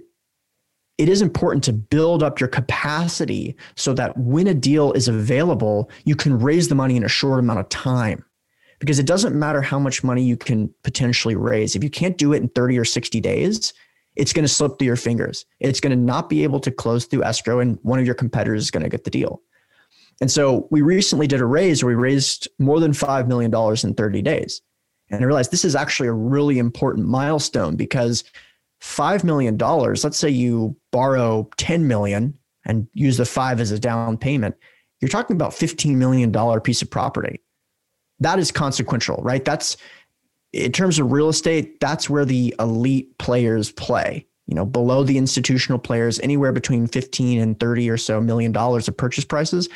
it 0.97 1.09
is 1.09 1.21
important 1.21 1.63
to 1.63 1.73
build 1.73 2.21
up 2.21 2.39
your 2.39 2.49
capacity 2.49 3.55
so 3.75 3.93
that 3.93 4.15
when 4.17 4.47
a 4.47 4.53
deal 4.53 4.91
is 4.93 5.07
available, 5.07 5.89
you 6.05 6.15
can 6.15 6.37
raise 6.37 6.67
the 6.67 6.75
money 6.75 6.95
in 6.95 7.03
a 7.03 7.09
short 7.09 7.39
amount 7.39 7.59
of 7.59 7.69
time. 7.69 8.23
Because 8.79 8.99
it 8.99 9.05
doesn't 9.05 9.37
matter 9.37 9.61
how 9.61 9.79
much 9.79 10.03
money 10.03 10.23
you 10.23 10.35
can 10.35 10.73
potentially 10.83 11.35
raise. 11.35 11.75
If 11.75 11.83
you 11.83 11.89
can't 11.89 12.17
do 12.17 12.33
it 12.33 12.41
in 12.41 12.49
30 12.49 12.79
or 12.79 12.85
60 12.85 13.19
days, 13.19 13.73
it's 14.15 14.33
going 14.33 14.43
to 14.43 14.49
slip 14.53 14.77
through 14.77 14.87
your 14.87 14.95
fingers. 14.95 15.45
It's 15.59 15.79
going 15.79 15.91
to 15.91 16.03
not 16.03 16.29
be 16.29 16.43
able 16.43 16.59
to 16.61 16.71
close 16.71 17.05
through 17.05 17.23
escrow, 17.23 17.59
and 17.59 17.79
one 17.83 17.99
of 17.99 18.05
your 18.05 18.15
competitors 18.15 18.63
is 18.63 18.71
going 18.71 18.83
to 18.83 18.89
get 18.89 19.03
the 19.03 19.11
deal. 19.11 19.41
And 20.19 20.29
so 20.29 20.67
we 20.71 20.81
recently 20.81 21.27
did 21.27 21.41
a 21.41 21.45
raise 21.45 21.83
where 21.83 21.95
we 21.95 22.01
raised 22.01 22.47
more 22.59 22.79
than 22.79 22.91
$5 22.91 23.27
million 23.27 23.51
in 23.83 23.93
30 23.95 24.21
days. 24.21 24.61
And 25.11 25.21
I 25.21 25.25
realized 25.25 25.51
this 25.51 25.65
is 25.65 25.75
actually 25.75 26.07
a 26.07 26.13
really 26.13 26.57
important 26.57 27.07
milestone 27.07 27.75
because 27.75 28.23
$5 28.81 29.23
million, 29.23 29.57
let's 29.57 30.17
say 30.17 30.29
you 30.29 30.75
borrow 30.91 31.49
10 31.57 31.87
million 31.87 32.37
and 32.65 32.87
use 32.93 33.17
the 33.17 33.25
five 33.25 33.59
as 33.59 33.71
a 33.71 33.79
down 33.79 34.17
payment, 34.17 34.55
you're 34.99 35.09
talking 35.09 35.35
about 35.35 35.51
$15 35.51 35.95
million 35.95 36.61
piece 36.61 36.81
of 36.81 36.89
property. 36.89 37.41
That 38.19 38.39
is 38.39 38.51
consequential, 38.51 39.17
right? 39.17 39.43
That's 39.43 39.77
in 40.53 40.71
terms 40.71 40.99
of 40.99 41.11
real 41.11 41.29
estate, 41.29 41.79
that's 41.79 42.09
where 42.09 42.25
the 42.25 42.55
elite 42.59 43.17
players 43.17 43.71
play. 43.71 44.25
You 44.47 44.55
know, 44.55 44.65
below 44.65 45.03
the 45.03 45.17
institutional 45.17 45.79
players, 45.79 46.19
anywhere 46.19 46.51
between 46.51 46.87
15 46.87 47.39
and 47.39 47.59
30 47.59 47.89
or 47.89 47.97
so 47.97 48.19
million 48.19 48.51
dollars 48.51 48.87
of 48.87 48.97
purchase 48.97 49.23
prices, 49.23 49.69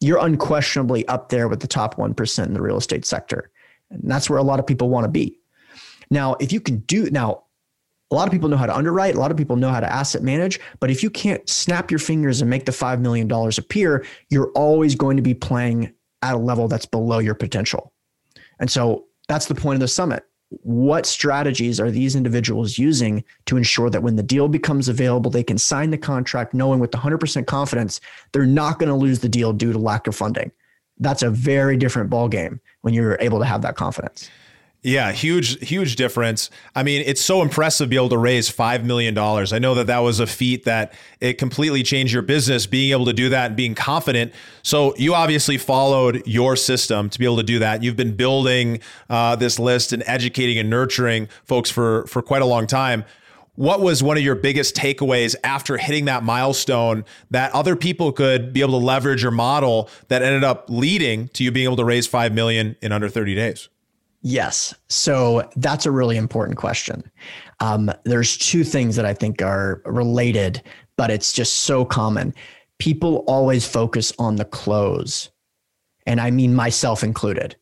you're 0.00 0.18
unquestionably 0.18 1.06
up 1.08 1.28
there 1.28 1.48
with 1.48 1.60
the 1.60 1.66
top 1.66 1.96
1% 1.96 2.46
in 2.46 2.54
the 2.54 2.60
real 2.60 2.76
estate 2.76 3.04
sector. 3.04 3.50
And 3.92 4.10
that's 4.10 4.28
where 4.28 4.38
a 4.38 4.42
lot 4.42 4.58
of 4.58 4.66
people 4.66 4.88
want 4.88 5.04
to 5.04 5.10
be. 5.10 5.38
Now, 6.10 6.34
if 6.40 6.52
you 6.52 6.60
can 6.60 6.78
do 6.80 7.10
now, 7.10 7.44
a 8.10 8.14
lot 8.14 8.28
of 8.28 8.32
people 8.32 8.48
know 8.48 8.58
how 8.58 8.66
to 8.66 8.76
underwrite, 8.76 9.14
a 9.14 9.20
lot 9.20 9.30
of 9.30 9.36
people 9.38 9.56
know 9.56 9.70
how 9.70 9.80
to 9.80 9.90
asset 9.90 10.22
manage, 10.22 10.60
but 10.80 10.90
if 10.90 11.02
you 11.02 11.08
can't 11.08 11.48
snap 11.48 11.90
your 11.90 11.98
fingers 11.98 12.42
and 12.42 12.50
make 12.50 12.66
the 12.66 12.72
$5 12.72 13.00
million 13.00 13.30
appear, 13.30 14.04
you're 14.28 14.50
always 14.50 14.94
going 14.94 15.16
to 15.16 15.22
be 15.22 15.32
playing 15.32 15.94
at 16.20 16.34
a 16.34 16.38
level 16.38 16.68
that's 16.68 16.84
below 16.84 17.18
your 17.18 17.34
potential. 17.34 17.92
And 18.60 18.70
so 18.70 19.06
that's 19.28 19.46
the 19.46 19.54
point 19.54 19.76
of 19.76 19.80
the 19.80 19.88
summit. 19.88 20.24
What 20.60 21.06
strategies 21.06 21.80
are 21.80 21.90
these 21.90 22.14
individuals 22.14 22.76
using 22.78 23.24
to 23.46 23.56
ensure 23.56 23.88
that 23.88 24.02
when 24.02 24.16
the 24.16 24.22
deal 24.22 24.48
becomes 24.48 24.88
available, 24.88 25.30
they 25.30 25.42
can 25.42 25.56
sign 25.56 25.90
the 25.90 25.96
contract 25.96 26.52
knowing 26.52 26.78
with 26.78 26.90
100% 26.90 27.46
confidence 27.46 28.00
they're 28.32 28.44
not 28.44 28.78
going 28.78 28.90
to 28.90 28.94
lose 28.94 29.20
the 29.20 29.28
deal 29.30 29.54
due 29.54 29.72
to 29.72 29.78
lack 29.78 30.06
of 30.06 30.14
funding? 30.14 30.52
That's 31.02 31.22
a 31.22 31.30
very 31.30 31.76
different 31.76 32.10
ballgame 32.10 32.60
when 32.82 32.94
you're 32.94 33.16
able 33.20 33.38
to 33.40 33.44
have 33.44 33.62
that 33.62 33.76
confidence. 33.76 34.30
Yeah, 34.84 35.12
huge, 35.12 35.64
huge 35.64 35.94
difference. 35.94 36.50
I 36.74 36.82
mean, 36.82 37.04
it's 37.06 37.20
so 37.20 37.40
impressive 37.40 37.86
to 37.86 37.88
be 37.88 37.94
able 37.94 38.08
to 38.08 38.18
raise 38.18 38.50
$5 38.50 38.82
million. 38.82 39.16
I 39.16 39.60
know 39.60 39.76
that 39.76 39.86
that 39.86 40.00
was 40.00 40.18
a 40.18 40.26
feat 40.26 40.64
that 40.64 40.92
it 41.20 41.34
completely 41.34 41.84
changed 41.84 42.12
your 42.12 42.22
business, 42.22 42.66
being 42.66 42.90
able 42.90 43.04
to 43.04 43.12
do 43.12 43.28
that 43.28 43.46
and 43.46 43.56
being 43.56 43.76
confident. 43.76 44.32
So 44.62 44.96
you 44.96 45.14
obviously 45.14 45.56
followed 45.56 46.26
your 46.26 46.56
system 46.56 47.08
to 47.10 47.18
be 47.20 47.24
able 47.24 47.36
to 47.36 47.44
do 47.44 47.60
that. 47.60 47.84
You've 47.84 47.94
been 47.94 48.16
building 48.16 48.80
uh, 49.08 49.36
this 49.36 49.60
list 49.60 49.92
and 49.92 50.02
educating 50.04 50.58
and 50.58 50.68
nurturing 50.68 51.28
folks 51.44 51.70
for, 51.70 52.04
for 52.08 52.20
quite 52.20 52.42
a 52.42 52.46
long 52.46 52.66
time. 52.66 53.04
What 53.62 53.80
was 53.80 54.02
one 54.02 54.16
of 54.16 54.24
your 54.24 54.34
biggest 54.34 54.74
takeaways 54.74 55.36
after 55.44 55.76
hitting 55.76 56.06
that 56.06 56.24
milestone 56.24 57.04
that 57.30 57.54
other 57.54 57.76
people 57.76 58.10
could 58.10 58.52
be 58.52 58.60
able 58.60 58.80
to 58.80 58.84
leverage 58.84 59.22
your 59.22 59.30
model 59.30 59.88
that 60.08 60.20
ended 60.20 60.42
up 60.42 60.64
leading 60.68 61.28
to 61.28 61.44
you 61.44 61.52
being 61.52 61.66
able 61.66 61.76
to 61.76 61.84
raise 61.84 62.08
5 62.08 62.32
million 62.32 62.74
in 62.82 62.90
under 62.90 63.08
30 63.08 63.36
days? 63.36 63.68
Yes. 64.20 64.74
So 64.88 65.48
that's 65.54 65.86
a 65.86 65.92
really 65.92 66.16
important 66.16 66.58
question. 66.58 67.08
Um, 67.60 67.92
there's 68.02 68.36
two 68.36 68.64
things 68.64 68.96
that 68.96 69.04
I 69.04 69.14
think 69.14 69.40
are 69.42 69.80
related, 69.84 70.60
but 70.96 71.12
it's 71.12 71.32
just 71.32 71.60
so 71.60 71.84
common. 71.84 72.34
People 72.80 73.18
always 73.28 73.64
focus 73.64 74.12
on 74.18 74.34
the 74.34 74.44
close, 74.44 75.30
and 76.04 76.20
I 76.20 76.32
mean 76.32 76.52
myself 76.52 77.04
included. 77.04 77.54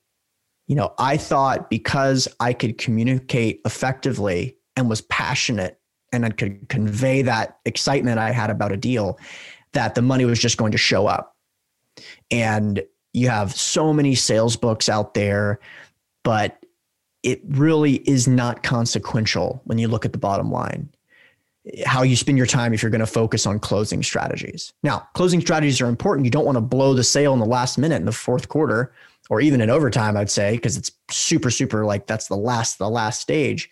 You 0.66 0.76
know, 0.76 0.94
I 0.98 1.18
thought 1.18 1.68
because 1.68 2.26
I 2.40 2.54
could 2.54 2.78
communicate 2.78 3.60
effectively 3.66 4.56
and 4.76 4.88
was 4.88 5.02
passionate 5.02 5.76
and 6.12 6.26
I 6.26 6.30
could 6.30 6.68
convey 6.68 7.22
that 7.22 7.58
excitement 7.64 8.18
I 8.18 8.32
had 8.32 8.50
about 8.50 8.72
a 8.72 8.76
deal, 8.76 9.18
that 9.72 9.94
the 9.94 10.02
money 10.02 10.24
was 10.24 10.38
just 10.38 10.56
going 10.56 10.72
to 10.72 10.78
show 10.78 11.06
up. 11.06 11.36
And 12.30 12.82
You 13.12 13.28
have 13.28 13.54
so 13.54 13.92
many 13.92 14.14
sales 14.14 14.56
books 14.56 14.88
out 14.88 15.14
there, 15.14 15.58
but 16.22 16.64
it 17.22 17.40
really 17.48 17.96
is 18.08 18.28
not 18.28 18.62
consequential 18.62 19.60
when 19.64 19.78
you 19.78 19.88
look 19.88 20.04
at 20.04 20.12
the 20.12 20.18
bottom 20.18 20.50
line. 20.50 20.88
How 21.84 22.02
you 22.02 22.16
spend 22.16 22.38
your 22.38 22.46
time 22.46 22.72
if 22.72 22.82
you're 22.82 22.90
going 22.90 23.00
to 23.00 23.06
focus 23.06 23.46
on 23.46 23.58
closing 23.58 24.02
strategies. 24.02 24.72
Now, 24.82 25.06
closing 25.14 25.40
strategies 25.40 25.80
are 25.80 25.88
important. 25.88 26.24
You 26.24 26.30
don't 26.30 26.46
want 26.46 26.56
to 26.56 26.62
blow 26.62 26.94
the 26.94 27.04
sale 27.04 27.34
in 27.34 27.38
the 27.38 27.46
last 27.46 27.76
minute 27.76 27.96
in 27.96 28.06
the 28.06 28.12
fourth 28.12 28.48
quarter 28.48 28.92
or 29.28 29.40
even 29.40 29.60
in 29.60 29.70
overtime, 29.70 30.16
I'd 30.16 30.30
say, 30.30 30.52
because 30.52 30.76
it's 30.76 30.90
super, 31.10 31.50
super 31.50 31.84
like 31.84 32.06
that's 32.06 32.28
the 32.28 32.36
last, 32.36 32.78
the 32.78 32.88
last 32.88 33.20
stage. 33.20 33.70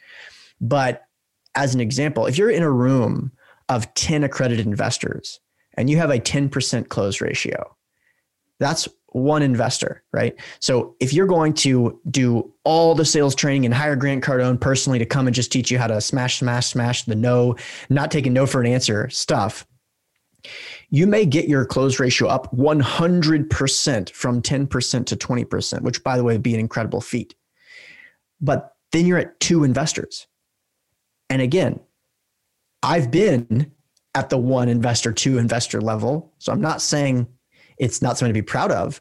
But 0.61 1.07
as 1.55 1.75
an 1.75 1.81
example, 1.81 2.27
if 2.27 2.39
you're 2.39 2.51
in 2.51 2.63
a 2.63 2.71
room 2.71 3.33
of 3.69 3.93
10 3.95 4.25
accredited 4.25 4.67
investors 4.67 5.41
and 5.75 5.91
you 5.91 5.97
have 5.97 6.11
a 6.11 6.19
10% 6.19 6.89
close 6.89 7.21
ratio, 7.21 7.77
that's 8.59 8.89
one 9.13 9.43
investor, 9.43 10.03
right? 10.13 10.35
So 10.61 10.95
if 11.01 11.13
you're 11.13 11.27
going 11.27 11.55
to 11.55 11.99
do 12.11 12.53
all 12.65 12.95
the 12.95 13.05
sales 13.05 13.35
training 13.35 13.65
and 13.65 13.75
hire 13.75 13.97
Grant 13.97 14.23
Cardone 14.23 14.61
personally 14.61 14.99
to 14.99 15.07
come 15.07 15.27
and 15.27 15.35
just 15.35 15.51
teach 15.51 15.71
you 15.71 15.79
how 15.79 15.87
to 15.87 16.01
smash, 16.01 16.39
smash, 16.39 16.67
smash 16.67 17.05
the 17.05 17.15
no, 17.15 17.57
not 17.89 18.11
taking 18.11 18.33
no 18.33 18.47
for 18.47 18.61
an 18.61 18.67
answer 18.67 19.09
stuff, 19.09 19.67
you 20.91 21.07
may 21.07 21.27
get 21.27 21.49
your 21.49 21.65
close 21.65 21.99
ratio 21.99 22.29
up 22.29 22.55
100% 22.55 24.11
from 24.11 24.43
10% 24.43 25.07
to 25.07 25.17
20%, 25.17 25.83
which 25.83 26.05
by 26.05 26.17
the 26.17 26.25
way 26.25 26.35
would 26.35 26.43
be 26.43 26.55
an 26.55 26.61
incredible 26.61 27.01
feat. 27.01 27.35
But 28.41 28.75
then 28.93 29.05
you're 29.05 29.19
at 29.19 29.41
two 29.41 29.65
investors. 29.65 30.28
And 31.31 31.43
again, 31.43 31.81
I've 32.83 33.11
been 33.11 33.73
at 34.15 34.31
the 34.31 34.39
one 34.39 34.69
investor, 34.69 35.13
two 35.13 35.39
investor 35.39 35.81
level. 35.81 36.33
So 36.39 36.53
I'm 36.53 36.61
not 36.61 36.83
saying 36.83 37.27
it's 37.79 38.03
not 38.03 38.19
something 38.19 38.35
to 38.35 38.41
be 38.41 38.43
proud 38.43 38.73
of, 38.73 39.01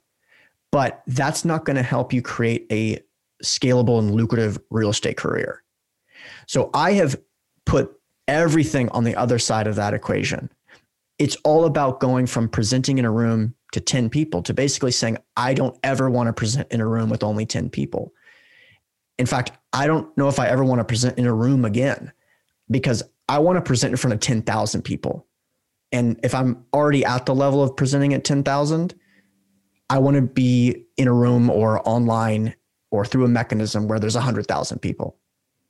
but 0.71 1.01
that's 1.07 1.45
not 1.45 1.65
going 1.65 1.77
to 1.77 1.83
help 1.83 2.13
you 2.13 2.21
create 2.21 2.67
a 2.71 2.99
scalable 3.43 3.99
and 3.99 4.13
lucrative 4.13 4.59
real 4.69 4.89
estate 4.89 5.17
career. 5.17 5.63
So 6.47 6.69
I 6.73 6.93
have 6.93 7.19
put 7.65 7.93
everything 8.27 8.89
on 8.89 9.03
the 9.03 9.15
other 9.15 9.39
side 9.39 9.67
of 9.67 9.75
that 9.75 9.93
equation. 9.93 10.51
It's 11.19 11.37
all 11.43 11.65
about 11.65 11.99
going 11.99 12.27
from 12.27 12.49
presenting 12.49 12.97
in 12.97 13.05
a 13.05 13.11
room 13.11 13.55
to 13.71 13.79
10 13.79 14.09
people 14.09 14.43
to 14.43 14.53
basically 14.53 14.91
saying, 14.91 15.17
I 15.35 15.53
don't 15.53 15.77
ever 15.83 16.09
want 16.09 16.27
to 16.27 16.33
present 16.33 16.71
in 16.71 16.79
a 16.81 16.87
room 16.87 17.09
with 17.09 17.23
only 17.23 17.45
10 17.45 17.69
people. 17.69 18.13
In 19.17 19.25
fact, 19.25 19.51
I 19.73 19.87
don't 19.87 20.15
know 20.17 20.27
if 20.27 20.39
I 20.39 20.47
ever 20.47 20.63
want 20.63 20.79
to 20.79 20.85
present 20.85 21.17
in 21.17 21.25
a 21.25 21.33
room 21.33 21.65
again 21.65 22.11
because 22.69 23.03
I 23.29 23.39
want 23.39 23.57
to 23.57 23.61
present 23.61 23.91
in 23.91 23.97
front 23.97 24.13
of 24.13 24.19
10,000 24.19 24.81
people. 24.81 25.27
And 25.91 26.19
if 26.23 26.35
I'm 26.35 26.65
already 26.73 27.05
at 27.05 27.25
the 27.25 27.35
level 27.35 27.63
of 27.63 27.75
presenting 27.75 28.13
at 28.13 28.23
10,000, 28.23 28.93
I 29.89 29.99
want 29.99 30.15
to 30.15 30.21
be 30.21 30.85
in 30.97 31.07
a 31.07 31.13
room 31.13 31.49
or 31.49 31.87
online 31.87 32.55
or 32.91 33.05
through 33.05 33.25
a 33.25 33.29
mechanism 33.29 33.87
where 33.87 33.99
there's 33.99 34.15
100,000 34.15 34.79
people. 34.79 35.17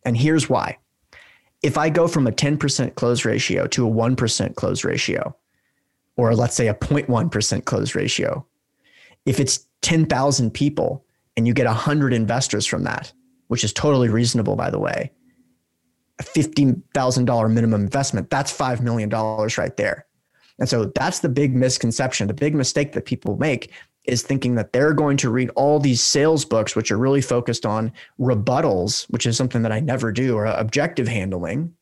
And 0.06 0.18
here's 0.18 0.50
why. 0.50 0.78
If 1.64 1.78
I 1.78 1.90
go 1.90 2.08
from 2.08 2.28
a 2.28 2.32
10% 2.32 2.96
close 2.96 3.26
ratio 3.26 3.68
to 3.68 3.88
a 3.88 3.92
1% 3.92 4.56
close 4.56 4.84
ratio, 4.84 5.36
or 6.16 6.36
let's 6.36 6.56
say 6.56 6.68
a 6.68 6.74
0.1% 6.74 7.66
close 7.66 7.96
ratio, 7.96 8.46
if 9.26 9.40
it's 9.40 9.68
10,000 9.82 10.52
people 10.52 11.06
and 11.36 11.48
you 11.48 11.54
get 11.54 11.66
100 11.66 12.14
investors 12.14 12.66
from 12.66 12.84
that, 12.84 13.12
which 13.48 13.64
is 13.64 13.74
totally 13.74 14.10
reasonable, 14.10 14.56
by 14.56 14.70
the 14.70 14.80
way, 14.80 15.12
a 16.19 16.23
$15,000 16.23 17.51
minimum 17.51 17.82
investment, 17.82 18.30
that's 18.30 18.56
$5 18.56 18.82
million 18.82 19.10
right 19.10 19.77
there. 19.77 20.06
And 20.60 20.67
so 20.67 20.86
that's 20.95 21.19
the 21.19 21.30
big 21.30 21.56
misconception, 21.56 22.27
the 22.27 22.34
big 22.34 22.56
mistake 22.56 22.93
that 22.93 23.06
people 23.06 23.38
make 23.38 23.71
is 24.06 24.23
thinking 24.23 24.56
that 24.56 24.73
they're 24.73 24.93
going 24.93 25.17
to 25.17 25.30
read 25.30 25.49
all 25.51 25.80
these 25.80 26.01
sales 26.01 26.45
books, 26.45 26.75
which 26.75 26.91
are 26.91 26.97
really 26.97 27.21
focused 27.21 27.65
on 27.65 27.91
rebuttals, 28.19 29.03
which 29.10 29.25
is 29.25 29.38
something 29.38 29.62
that 29.62 29.71
I 29.71 29.82
never 29.82 30.12
do, 30.12 30.36
or 30.36 30.45
objective 30.45 31.08
handling. 31.08 31.73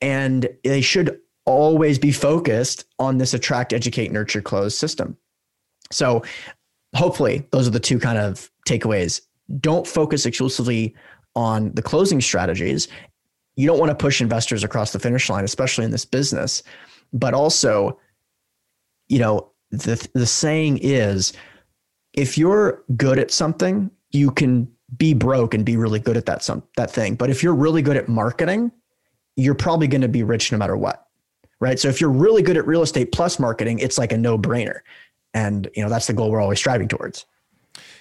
And 0.00 0.48
they 0.64 0.80
should 0.80 1.20
always 1.44 1.98
be 1.98 2.10
focused 2.10 2.84
on 2.98 3.18
this 3.18 3.32
attract, 3.32 3.72
educate, 3.72 4.10
nurture, 4.10 4.42
close 4.42 4.76
system. 4.76 5.16
So 5.92 6.24
hopefully, 6.94 7.46
those 7.52 7.68
are 7.68 7.70
the 7.70 7.80
two 7.80 8.00
kind 8.00 8.18
of 8.18 8.50
takeaways. 8.68 9.22
Don't 9.60 9.86
focus 9.86 10.26
exclusively 10.26 10.94
on 11.36 11.70
the 11.74 11.82
closing 11.82 12.20
strategies. 12.20 12.88
You 13.54 13.66
don't 13.66 13.78
want 13.78 13.90
to 13.90 13.94
push 13.94 14.20
investors 14.20 14.64
across 14.64 14.92
the 14.92 14.98
finish 14.98 15.30
line, 15.30 15.44
especially 15.44 15.84
in 15.84 15.90
this 15.92 16.04
business. 16.04 16.62
But 17.12 17.34
also, 17.34 18.00
you 19.08 19.20
know, 19.20 19.52
the 19.70 20.08
the 20.14 20.26
saying 20.26 20.78
is 20.82 21.32
if 22.14 22.36
you're 22.36 22.82
good 22.96 23.18
at 23.18 23.30
something, 23.30 23.90
you 24.10 24.30
can 24.30 24.68
be 24.96 25.14
broke 25.14 25.54
and 25.54 25.64
be 25.64 25.76
really 25.76 25.98
good 25.98 26.16
at 26.16 26.26
that 26.26 26.42
some 26.42 26.62
that 26.76 26.90
thing. 26.90 27.14
But 27.14 27.30
if 27.30 27.42
you're 27.42 27.54
really 27.54 27.82
good 27.82 27.96
at 27.96 28.08
marketing, 28.08 28.72
you're 29.36 29.54
probably 29.54 29.86
going 29.86 30.00
to 30.00 30.08
be 30.08 30.22
rich 30.22 30.50
no 30.50 30.58
matter 30.58 30.76
what. 30.76 31.06
Right? 31.60 31.78
So 31.78 31.88
if 31.88 32.00
you're 32.00 32.10
really 32.10 32.42
good 32.42 32.56
at 32.56 32.66
real 32.66 32.82
estate 32.82 33.12
plus 33.12 33.38
marketing, 33.38 33.78
it's 33.78 33.96
like 33.96 34.12
a 34.12 34.18
no-brainer. 34.18 34.80
And 35.32 35.70
you 35.74 35.82
know, 35.82 35.88
that's 35.88 36.06
the 36.06 36.12
goal 36.12 36.30
we're 36.30 36.40
always 36.40 36.58
striving 36.58 36.88
towards. 36.88 37.24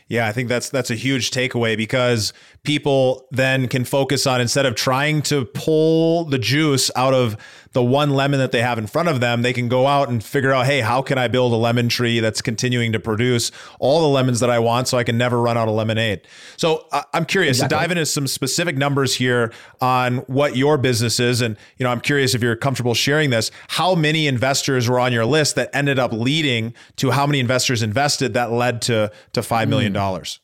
Yeah, 0.07 0.27
I 0.27 0.33
think 0.33 0.49
that's 0.49 0.69
that's 0.69 0.91
a 0.91 0.95
huge 0.95 1.31
takeaway 1.31 1.75
because 1.75 2.31
people 2.63 3.27
then 3.31 3.67
can 3.67 3.85
focus 3.85 4.27
on 4.27 4.39
instead 4.39 4.65
of 4.67 4.75
trying 4.75 5.23
to 5.23 5.45
pull 5.45 6.25
the 6.25 6.37
juice 6.37 6.91
out 6.95 7.15
of 7.15 7.35
the 7.75 7.83
one 7.83 8.11
lemon 8.11 8.39
that 8.39 8.53
they 8.53 8.61
have 8.61 8.77
in 8.77 8.87
front 8.87 9.09
of 9.09 9.19
them, 9.19 9.41
they 9.41 9.51
can 9.51 9.67
go 9.67 9.85
out 9.85 10.07
and 10.07 10.23
figure 10.23 10.53
out, 10.53 10.65
hey, 10.65 10.79
how 10.79 11.01
can 11.01 11.17
I 11.17 11.27
build 11.27 11.51
a 11.51 11.57
lemon 11.57 11.89
tree 11.89 12.21
that's 12.21 12.41
continuing 12.41 12.93
to 12.93 13.01
produce 13.01 13.51
all 13.79 14.01
the 14.01 14.07
lemons 14.07 14.39
that 14.39 14.49
I 14.49 14.59
want 14.59 14.87
so 14.87 14.97
I 14.97 15.03
can 15.03 15.17
never 15.17 15.41
run 15.41 15.57
out 15.57 15.67
of 15.67 15.75
lemonade? 15.75 16.21
So 16.55 16.87
uh, 16.93 17.03
I'm 17.13 17.25
curious 17.25 17.57
exactly. 17.57 17.75
to 17.75 17.81
dive 17.81 17.91
into 17.91 18.05
some 18.05 18.27
specific 18.27 18.77
numbers 18.77 19.15
here 19.15 19.51
on 19.81 20.19
what 20.19 20.55
your 20.55 20.77
business 20.77 21.19
is. 21.19 21.41
And, 21.41 21.57
you 21.77 21.83
know, 21.83 21.89
I'm 21.89 21.99
curious 21.99 22.33
if 22.33 22.41
you're 22.41 22.55
comfortable 22.55 22.93
sharing 22.93 23.29
this. 23.29 23.51
How 23.67 23.93
many 23.93 24.25
investors 24.25 24.87
were 24.87 25.01
on 25.01 25.11
your 25.11 25.25
list 25.25 25.57
that 25.57 25.69
ended 25.73 25.99
up 25.99 26.13
leading 26.13 26.73
to 26.95 27.11
how 27.11 27.27
many 27.27 27.41
investors 27.41 27.83
invested 27.83 28.35
that 28.35 28.53
led 28.53 28.81
to, 28.83 29.11
to 29.33 29.41
$5 29.41 29.67
million? 29.67 29.93
Mm. 29.93 30.39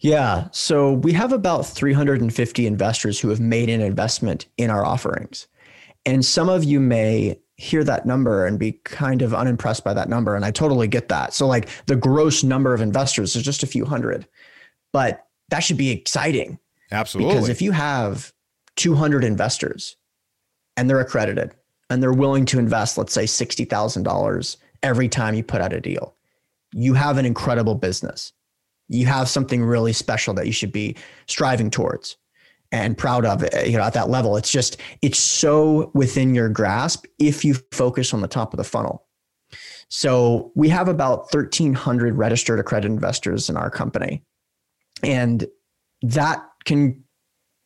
Yeah. 0.00 0.48
So 0.50 0.92
we 0.92 1.12
have 1.12 1.32
about 1.32 1.64
350 1.66 2.66
investors 2.66 3.20
who 3.20 3.28
have 3.28 3.38
made 3.38 3.70
an 3.70 3.80
investment 3.80 4.46
in 4.56 4.70
our 4.70 4.84
offerings. 4.84 5.46
And 6.06 6.24
some 6.24 6.48
of 6.48 6.64
you 6.64 6.80
may 6.80 7.38
hear 7.56 7.84
that 7.84 8.04
number 8.04 8.46
and 8.46 8.58
be 8.58 8.72
kind 8.84 9.22
of 9.22 9.32
unimpressed 9.32 9.84
by 9.84 9.94
that 9.94 10.08
number. 10.08 10.34
And 10.34 10.44
I 10.44 10.50
totally 10.50 10.88
get 10.88 11.08
that. 11.08 11.34
So, 11.34 11.46
like 11.46 11.68
the 11.86 11.96
gross 11.96 12.42
number 12.42 12.74
of 12.74 12.80
investors 12.80 13.36
is 13.36 13.42
just 13.42 13.62
a 13.62 13.66
few 13.66 13.84
hundred, 13.84 14.26
but 14.92 15.26
that 15.50 15.60
should 15.60 15.76
be 15.76 15.90
exciting. 15.90 16.58
Absolutely. 16.90 17.34
Because 17.34 17.48
if 17.48 17.62
you 17.62 17.72
have 17.72 18.32
200 18.76 19.24
investors 19.24 19.96
and 20.76 20.88
they're 20.88 21.00
accredited 21.00 21.54
and 21.90 22.02
they're 22.02 22.12
willing 22.12 22.44
to 22.46 22.58
invest, 22.58 22.98
let's 22.98 23.12
say 23.12 23.24
$60,000 23.24 24.56
every 24.82 25.08
time 25.08 25.34
you 25.34 25.42
put 25.42 25.60
out 25.60 25.72
a 25.72 25.80
deal, 25.80 26.14
you 26.72 26.94
have 26.94 27.18
an 27.18 27.26
incredible 27.26 27.74
business. 27.74 28.32
You 28.88 29.06
have 29.06 29.28
something 29.28 29.62
really 29.62 29.92
special 29.92 30.34
that 30.34 30.46
you 30.46 30.52
should 30.52 30.72
be 30.72 30.96
striving 31.26 31.70
towards 31.70 32.16
and 32.74 32.98
proud 32.98 33.24
of 33.24 33.40
it, 33.44 33.68
you 33.68 33.76
know, 33.78 33.84
at 33.84 33.92
that 33.92 34.10
level. 34.10 34.36
It's 34.36 34.50
just, 34.50 34.78
it's 35.00 35.18
so 35.18 35.92
within 35.94 36.34
your 36.34 36.48
grasp 36.48 37.06
if 37.20 37.44
you 37.44 37.54
focus 37.70 38.12
on 38.12 38.20
the 38.20 38.26
top 38.26 38.52
of 38.52 38.56
the 38.56 38.64
funnel. 38.64 39.06
So 39.88 40.50
we 40.56 40.68
have 40.70 40.88
about 40.88 41.32
1,300 41.32 42.16
registered 42.16 42.58
accredited 42.58 42.90
investors 42.90 43.48
in 43.48 43.56
our 43.56 43.70
company. 43.70 44.24
And 45.04 45.46
that 46.02 46.44
can 46.64 47.00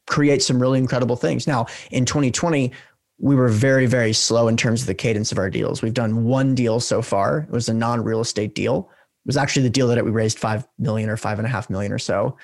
create 0.07 0.42
some 0.42 0.61
really 0.61 0.79
incredible 0.79 1.16
things. 1.16 1.47
Now, 1.47 1.64
in 1.90 2.05
2020, 2.05 2.71
we 3.18 3.35
were 3.35 3.49
very, 3.49 3.87
very 3.87 4.12
slow 4.12 4.47
in 4.47 4.59
terms 4.59 4.83
of 4.83 4.88
the 4.88 4.94
cadence 4.94 5.33
of 5.33 5.38
our 5.38 5.49
deals. 5.49 5.81
We've 5.81 5.94
done 5.94 6.25
one 6.25 6.55
deal 6.55 6.81
so 6.81 7.01
far. 7.01 7.47
It 7.49 7.51
was 7.51 7.71
a 7.71 7.75
non-real 7.75 8.21
estate 8.21 8.55
deal. 8.55 8.90
It 9.25 9.29
was 9.29 9.38
actually 9.38 9.62
the 9.62 9.71
deal 9.71 9.88
that 9.88 10.05
we 10.05 10.11
raised 10.11 10.38
five 10.38 10.68
million 10.79 11.09
or 11.09 11.16
five 11.16 11.38
and 11.38 11.47
a 11.47 11.51
half 11.51 11.71
million 11.71 11.92
or 11.92 11.99
so 11.99 12.37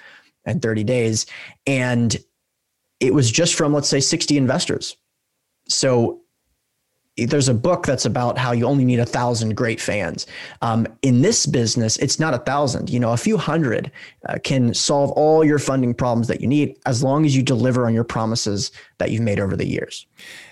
in 0.46 0.61
30 0.61 0.83
days. 0.85 1.27
And 1.66 2.16
it 3.00 3.14
was 3.14 3.30
just 3.30 3.54
from, 3.54 3.72
let's 3.72 3.88
say, 3.88 4.00
60 4.00 4.37
investors. 4.37 4.96
So 5.68 6.23
there's 7.16 7.48
a 7.48 7.55
book 7.55 7.87
that's 7.87 8.05
about 8.05 8.37
how 8.38 8.50
you 8.50 8.66
only 8.66 8.85
need 8.85 8.98
a 8.98 9.07
thousand 9.07 9.55
great 9.55 9.81
fans. 9.81 10.27
Um, 10.62 10.87
in 11.03 11.22
this 11.22 11.46
business, 11.46 11.96
it's 11.98 12.18
not 12.18 12.35
a 12.35 12.38
thousand. 12.38 12.90
You 12.90 12.98
know, 12.98 13.12
a 13.12 13.16
few 13.16 13.37
hundred 13.37 13.92
uh, 14.29 14.38
can 14.42 14.74
solve 14.74 15.12
all 15.12 15.44
your 15.44 15.61
funding 15.61 15.94
problems 15.94 16.27
that 16.29 16.40
you 16.40 16.48
need 16.48 16.77
as 16.87 17.05
long 17.05 17.24
as 17.24 17.37
you 17.37 17.42
deliver 17.42 17.87
on 17.87 17.94
your 17.94 18.05
promises 18.05 18.72
that 18.98 19.11
you've 19.11 19.22
made 19.22 19.38
over 19.38 19.57
the 19.57 19.66
years. 19.66 20.07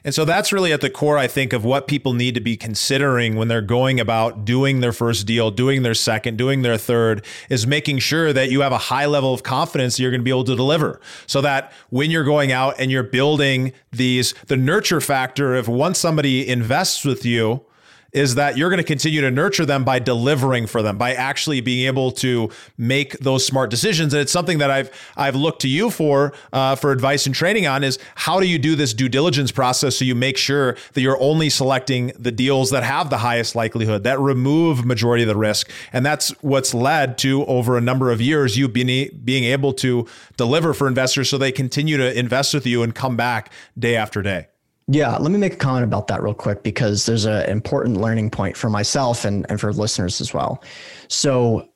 And 0.04 0.14
so 0.14 0.24
that's 0.24 0.52
really 0.52 0.72
at 0.72 0.80
the 0.80 0.90
core, 0.90 1.16
I 1.16 1.26
think, 1.26 1.52
of 1.52 1.64
what 1.64 1.86
people 1.86 2.12
need 2.12 2.34
to 2.34 2.40
be 2.40 2.56
considering 2.56 3.36
when 3.36 3.48
they're 3.48 3.60
going 3.60 3.98
about 3.98 4.44
doing 4.44 4.80
their 4.80 4.92
first 4.92 5.26
deal, 5.26 5.50
doing 5.50 5.82
their 5.82 5.94
second, 5.94 6.36
doing 6.36 6.62
their 6.62 6.76
third, 6.76 7.24
is 7.48 7.66
making 7.66 7.98
sure 7.98 8.32
that 8.32 8.50
you 8.50 8.60
have 8.60 8.72
a 8.72 8.78
high 8.78 9.06
level 9.06 9.32
of 9.32 9.42
confidence 9.42 9.96
that 9.96 10.02
you're 10.02 10.10
going 10.10 10.20
to 10.20 10.24
be 10.24 10.30
able 10.30 10.44
to 10.44 10.56
deliver. 10.56 11.00
So 11.26 11.40
that 11.40 11.72
when 11.90 12.10
you're 12.10 12.24
going 12.24 12.52
out 12.52 12.74
and 12.78 12.90
you're 12.90 13.02
building 13.02 13.72
these, 13.92 14.34
the 14.46 14.56
nurture 14.56 15.00
factor 15.00 15.54
of 15.54 15.68
once 15.68 15.98
somebody 15.98 16.48
invests 16.52 17.04
with 17.04 17.24
you, 17.24 17.64
is 18.12 18.34
that 18.34 18.56
you're 18.56 18.68
going 18.68 18.78
to 18.78 18.84
continue 18.84 19.22
to 19.22 19.30
nurture 19.30 19.64
them 19.64 19.84
by 19.84 19.98
delivering 19.98 20.66
for 20.66 20.82
them, 20.82 20.98
by 20.98 21.14
actually 21.14 21.60
being 21.60 21.86
able 21.86 22.12
to 22.12 22.50
make 22.76 23.18
those 23.20 23.46
smart 23.46 23.70
decisions. 23.70 24.12
And 24.12 24.20
it's 24.20 24.32
something 24.32 24.58
that 24.58 24.70
I've 24.70 24.90
I've 25.16 25.34
looked 25.34 25.62
to 25.62 25.68
you 25.68 25.90
for 25.90 26.34
uh, 26.52 26.76
for 26.76 26.92
advice 26.92 27.26
and 27.26 27.34
training 27.34 27.66
on 27.66 27.82
is 27.82 27.98
how 28.14 28.38
do 28.38 28.46
you 28.46 28.58
do 28.58 28.76
this 28.76 28.92
due 28.92 29.08
diligence 29.08 29.50
process 29.50 29.96
so 29.96 30.04
you 30.04 30.14
make 30.14 30.36
sure 30.36 30.76
that 30.92 31.00
you're 31.00 31.20
only 31.20 31.48
selecting 31.48 32.12
the 32.18 32.32
deals 32.32 32.70
that 32.70 32.82
have 32.82 33.10
the 33.10 33.18
highest 33.18 33.54
likelihood 33.56 34.04
that 34.04 34.20
remove 34.20 34.84
majority 34.84 35.22
of 35.22 35.28
the 35.28 35.36
risk, 35.36 35.70
and 35.92 36.04
that's 36.04 36.30
what's 36.42 36.74
led 36.74 37.16
to 37.18 37.44
over 37.46 37.76
a 37.76 37.80
number 37.80 38.10
of 38.10 38.20
years 38.20 38.58
you 38.58 38.68
being 38.68 39.08
being 39.24 39.44
able 39.44 39.72
to 39.72 40.06
deliver 40.36 40.74
for 40.74 40.86
investors 40.86 41.30
so 41.30 41.38
they 41.38 41.52
continue 41.52 41.96
to 41.96 42.18
invest 42.18 42.52
with 42.52 42.66
you 42.66 42.82
and 42.82 42.94
come 42.94 43.16
back 43.16 43.50
day 43.78 43.96
after 43.96 44.20
day. 44.22 44.48
Yeah, 44.88 45.16
let 45.16 45.30
me 45.30 45.38
make 45.38 45.54
a 45.54 45.56
comment 45.56 45.84
about 45.84 46.08
that 46.08 46.22
real 46.22 46.34
quick 46.34 46.62
because 46.62 47.06
there's 47.06 47.24
an 47.24 47.48
important 47.48 47.98
learning 47.98 48.30
point 48.30 48.56
for 48.56 48.68
myself 48.68 49.24
and, 49.24 49.46
and 49.48 49.60
for 49.60 49.72
listeners 49.72 50.20
as 50.20 50.34
well. 50.34 50.62
So 51.08 51.68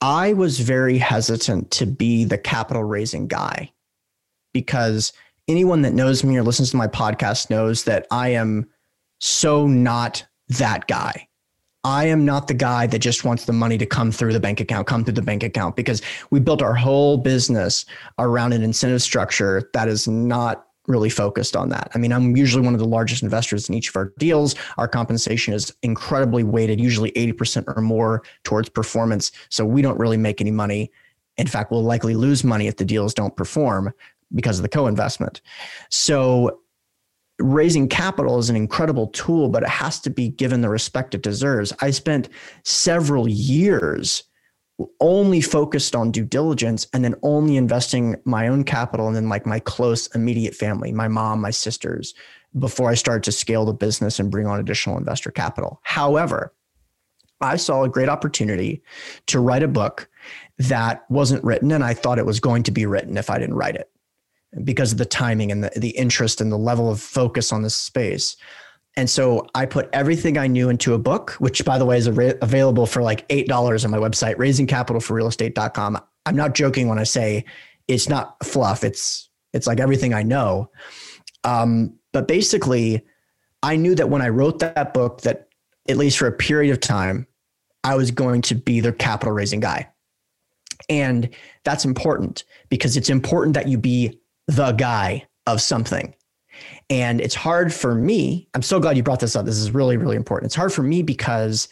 I 0.00 0.32
was 0.32 0.60
very 0.60 0.98
hesitant 0.98 1.70
to 1.72 1.86
be 1.86 2.24
the 2.24 2.38
capital 2.38 2.84
raising 2.84 3.28
guy 3.28 3.72
because 4.52 5.12
anyone 5.48 5.82
that 5.82 5.94
knows 5.94 6.24
me 6.24 6.36
or 6.36 6.42
listens 6.42 6.70
to 6.72 6.76
my 6.76 6.88
podcast 6.88 7.50
knows 7.50 7.84
that 7.84 8.06
I 8.10 8.30
am 8.30 8.68
so 9.20 9.66
not 9.66 10.26
that 10.48 10.86
guy. 10.88 11.28
I 11.84 12.06
am 12.06 12.24
not 12.24 12.48
the 12.48 12.54
guy 12.54 12.86
that 12.86 12.98
just 12.98 13.24
wants 13.24 13.44
the 13.44 13.52
money 13.52 13.76
to 13.76 13.86
come 13.86 14.10
through 14.10 14.32
the 14.32 14.40
bank 14.40 14.60
account, 14.60 14.86
come 14.86 15.04
through 15.04 15.14
the 15.14 15.22
bank 15.22 15.42
account, 15.42 15.76
because 15.76 16.00
we 16.30 16.40
built 16.40 16.62
our 16.62 16.74
whole 16.74 17.18
business 17.18 17.84
around 18.18 18.54
an 18.54 18.62
incentive 18.62 19.02
structure 19.02 19.70
that 19.74 19.86
is 19.86 20.08
not 20.08 20.66
really 20.86 21.10
focused 21.10 21.56
on 21.56 21.70
that. 21.70 21.90
I 21.94 21.98
mean, 21.98 22.12
I'm 22.12 22.36
usually 22.36 22.64
one 22.64 22.74
of 22.74 22.80
the 22.80 22.86
largest 22.86 23.22
investors 23.22 23.68
in 23.68 23.74
each 23.74 23.88
of 23.88 23.96
our 23.96 24.12
deals. 24.18 24.54
Our 24.76 24.88
compensation 24.88 25.54
is 25.54 25.74
incredibly 25.82 26.44
weighted, 26.44 26.80
usually 26.80 27.10
80% 27.12 27.64
or 27.76 27.80
more 27.80 28.22
towards 28.42 28.68
performance. 28.68 29.32
So 29.48 29.64
we 29.64 29.82
don't 29.82 29.98
really 29.98 30.16
make 30.16 30.40
any 30.40 30.50
money. 30.50 30.90
In 31.36 31.46
fact, 31.46 31.70
we'll 31.70 31.82
likely 31.82 32.14
lose 32.14 32.44
money 32.44 32.66
if 32.66 32.76
the 32.76 32.84
deals 32.84 33.14
don't 33.14 33.34
perform 33.36 33.92
because 34.34 34.58
of 34.58 34.62
the 34.62 34.68
co 34.68 34.86
investment. 34.86 35.40
So 35.90 36.60
raising 37.38 37.88
capital 37.88 38.38
is 38.38 38.50
an 38.50 38.56
incredible 38.56 39.08
tool, 39.08 39.48
but 39.48 39.62
it 39.62 39.68
has 39.68 40.00
to 40.00 40.10
be 40.10 40.28
given 40.28 40.60
the 40.60 40.68
respect 40.68 41.14
it 41.14 41.22
deserves. 41.22 41.72
I 41.80 41.90
spent 41.90 42.28
several 42.62 43.28
years 43.28 44.24
only 45.00 45.40
focused 45.40 45.94
on 45.94 46.10
due 46.10 46.24
diligence 46.24 46.86
and 46.92 47.04
then 47.04 47.14
only 47.22 47.56
investing 47.56 48.16
my 48.24 48.48
own 48.48 48.64
capital 48.64 49.06
and 49.06 49.14
then 49.14 49.28
like 49.28 49.46
my 49.46 49.60
close 49.60 50.08
immediate 50.08 50.54
family, 50.54 50.92
my 50.92 51.08
mom, 51.08 51.40
my 51.40 51.50
sisters, 51.50 52.14
before 52.58 52.90
I 52.90 52.94
started 52.94 53.22
to 53.24 53.32
scale 53.32 53.64
the 53.64 53.72
business 53.72 54.18
and 54.18 54.30
bring 54.30 54.46
on 54.46 54.60
additional 54.60 54.98
investor 54.98 55.30
capital. 55.30 55.80
However, 55.82 56.52
I 57.40 57.56
saw 57.56 57.82
a 57.82 57.88
great 57.88 58.08
opportunity 58.08 58.82
to 59.26 59.40
write 59.40 59.62
a 59.62 59.68
book 59.68 60.08
that 60.58 61.04
wasn't 61.08 61.44
written 61.44 61.72
and 61.72 61.84
I 61.84 61.94
thought 61.94 62.18
it 62.18 62.26
was 62.26 62.40
going 62.40 62.62
to 62.64 62.70
be 62.70 62.86
written 62.86 63.16
if 63.16 63.30
I 63.30 63.38
didn't 63.38 63.56
write 63.56 63.76
it 63.76 63.90
because 64.62 64.92
of 64.92 64.98
the 64.98 65.04
timing 65.04 65.50
and 65.50 65.64
the, 65.64 65.70
the 65.76 65.90
interest 65.90 66.40
and 66.40 66.50
the 66.50 66.58
level 66.58 66.90
of 66.90 67.00
focus 67.00 67.52
on 67.52 67.62
this 67.62 67.74
space. 67.74 68.36
And 68.96 69.10
so 69.10 69.46
I 69.54 69.66
put 69.66 69.88
everything 69.92 70.38
I 70.38 70.46
knew 70.46 70.68
into 70.68 70.94
a 70.94 70.98
book, 70.98 71.32
which 71.38 71.64
by 71.64 71.78
the 71.78 71.84
way 71.84 71.98
is 71.98 72.06
available 72.06 72.86
for 72.86 73.02
like 73.02 73.26
$8 73.28 73.84
on 73.84 73.90
my 73.90 73.98
website, 73.98 74.36
raisingcapitalforrealestate.com. 74.36 76.00
I'm 76.26 76.36
not 76.36 76.54
joking 76.54 76.88
when 76.88 76.98
I 76.98 77.04
say 77.04 77.44
it's 77.88 78.08
not 78.08 78.36
fluff. 78.44 78.84
It's, 78.84 79.28
it's 79.52 79.66
like 79.66 79.80
everything 79.80 80.14
I 80.14 80.22
know. 80.22 80.70
Um, 81.42 81.94
but 82.12 82.28
basically 82.28 83.04
I 83.62 83.76
knew 83.76 83.94
that 83.96 84.10
when 84.10 84.22
I 84.22 84.28
wrote 84.28 84.60
that 84.60 84.94
book 84.94 85.22
that 85.22 85.48
at 85.88 85.96
least 85.96 86.18
for 86.18 86.26
a 86.26 86.32
period 86.32 86.72
of 86.72 86.80
time, 86.80 87.26
I 87.82 87.96
was 87.96 88.10
going 88.10 88.42
to 88.42 88.54
be 88.54 88.80
the 88.80 88.92
capital 88.92 89.32
raising 89.32 89.60
guy. 89.60 89.88
And 90.88 91.28
that's 91.64 91.84
important 91.84 92.44
because 92.68 92.96
it's 92.96 93.10
important 93.10 93.54
that 93.54 93.68
you 93.68 93.78
be 93.78 94.20
the 94.46 94.72
guy 94.72 95.26
of 95.46 95.60
something. 95.60 96.14
And 96.90 97.20
it's 97.20 97.34
hard 97.34 97.72
for 97.72 97.94
me. 97.94 98.48
I'm 98.54 98.62
so 98.62 98.78
glad 98.78 98.96
you 98.96 99.02
brought 99.02 99.20
this 99.20 99.36
up. 99.36 99.46
This 99.46 99.56
is 99.56 99.70
really, 99.72 99.96
really 99.96 100.16
important. 100.16 100.48
It's 100.48 100.54
hard 100.54 100.72
for 100.72 100.82
me 100.82 101.02
because 101.02 101.68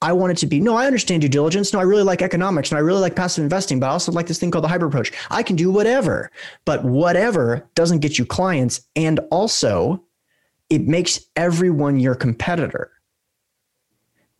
I 0.00 0.12
want 0.12 0.32
it 0.32 0.38
to 0.38 0.46
be 0.46 0.60
no, 0.60 0.76
I 0.76 0.86
understand 0.86 1.22
due 1.22 1.28
diligence. 1.28 1.72
No, 1.72 1.80
I 1.80 1.82
really 1.82 2.02
like 2.02 2.22
economics 2.22 2.70
and 2.70 2.78
I 2.78 2.82
really 2.82 3.00
like 3.00 3.16
passive 3.16 3.42
investing, 3.42 3.80
but 3.80 3.86
I 3.86 3.90
also 3.90 4.12
like 4.12 4.26
this 4.26 4.38
thing 4.38 4.50
called 4.50 4.64
the 4.64 4.68
hybrid 4.68 4.92
approach. 4.92 5.12
I 5.30 5.42
can 5.42 5.56
do 5.56 5.70
whatever, 5.70 6.30
but 6.64 6.84
whatever 6.84 7.68
doesn't 7.74 7.98
get 7.98 8.18
you 8.18 8.24
clients. 8.24 8.80
And 8.94 9.18
also, 9.30 10.04
it 10.70 10.82
makes 10.82 11.20
everyone 11.34 11.98
your 11.98 12.14
competitor. 12.14 12.92